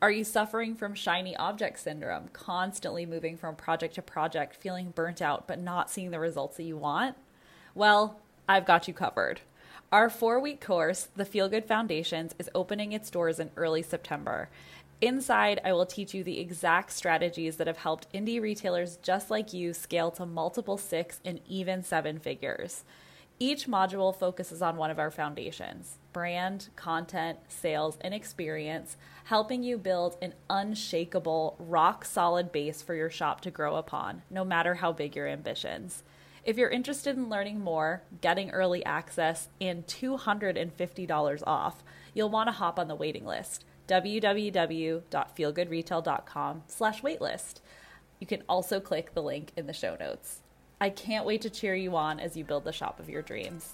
Are 0.01 0.13
you 0.13 0.23
suffering 0.23 0.77
from 0.77 0.95
shiny 0.95 1.35
object 1.35 1.81
syndrome, 1.81 2.29
constantly 2.33 3.05
moving 3.05 3.37
from 3.37 3.57
project 3.57 3.97
to 3.97 4.03
project, 4.03 4.55
feeling 4.55 4.93
burnt 4.95 5.21
out, 5.21 5.49
but 5.49 5.59
not 5.59 5.91
seeing 5.91 6.13
the 6.13 6.21
results 6.21 6.57
that 6.59 6.63
you 6.63 6.77
want? 6.77 7.17
Well, 7.75 8.21
I've 8.49 8.65
got 8.65 8.87
you 8.87 8.95
covered. 8.95 9.41
Our 9.91 10.09
four 10.09 10.39
week 10.39 10.61
course, 10.61 11.09
The 11.17 11.25
Feel 11.25 11.49
Good 11.49 11.67
Foundations, 11.67 12.33
is 12.39 12.51
opening 12.55 12.93
its 12.93 13.11
doors 13.11 13.41
in 13.41 13.51
early 13.57 13.83
September. 13.83 14.51
Inside, 15.05 15.61
I 15.63 15.75
will 15.75 15.85
teach 15.85 16.15
you 16.15 16.25
the 16.25 16.41
exact 16.41 16.91
strategies 16.91 17.57
that 17.57 17.67
have 17.67 17.77
helped 17.77 18.11
indie 18.15 18.41
retailers 18.41 18.97
just 19.03 19.31
like 19.31 19.53
you 19.53 19.75
scale 19.75 20.11
to 20.13 20.25
multiple 20.25 20.79
six 20.79 21.21
and 21.27 21.41
even 21.47 21.83
seven 21.83 22.19
figures. 22.19 22.85
Each 23.39 23.67
module 23.67 24.17
focuses 24.17 24.63
on 24.63 24.79
one 24.79 24.91
of 24.91 24.99
our 24.99 25.11
foundations 25.11 25.99
brand, 26.15 26.71
content, 26.75 27.41
sales, 27.49 27.99
and 28.01 28.15
experience, 28.15 28.97
helping 29.25 29.63
you 29.63 29.77
build 29.77 30.17
an 30.23 30.33
unshakable, 30.49 31.57
rock 31.59 32.07
solid 32.07 32.51
base 32.51 32.81
for 32.81 32.95
your 32.95 33.11
shop 33.11 33.43
to 33.43 33.51
grow 33.51 33.77
upon, 33.77 34.23
no 34.31 34.43
matter 34.43 34.77
how 34.77 34.91
big 34.91 35.15
your 35.15 35.29
ambitions. 35.29 36.03
If 36.45 36.57
you're 36.57 36.71
interested 36.71 37.15
in 37.15 37.29
learning 37.29 37.61
more, 37.61 38.05
getting 38.23 38.53
early 38.53 38.83
access, 38.87 39.49
and 39.61 39.87
$250 39.87 41.43
off, 41.47 41.85
you'll 42.15 42.31
want 42.31 42.49
to 42.49 42.53
hop 42.53 42.79
on 42.79 42.89
the 42.89 42.95
waiting 42.95 43.27
list 43.27 43.67
www.feelgoodretail.com 43.89 46.63
slash 46.67 47.03
waitlist. 47.03 47.61
You 48.21 48.27
can 48.27 48.43
also 48.49 48.81
click 48.81 49.15
the 49.15 49.23
link 49.23 49.53
in 49.57 49.67
the 49.67 49.73
show 49.73 49.97
notes. 49.99 50.41
I 50.81 50.91
can't 50.91 51.27
wait 51.27 51.41
to 51.43 51.51
cheer 51.51 51.75
you 51.75 51.97
on 51.97 52.21
as 52.21 52.37
you 52.37 52.45
build 52.45 52.65
the 52.65 52.73
shop 52.73 53.01
of 53.01 53.09
your 53.09 53.23
dreams. 53.23 53.73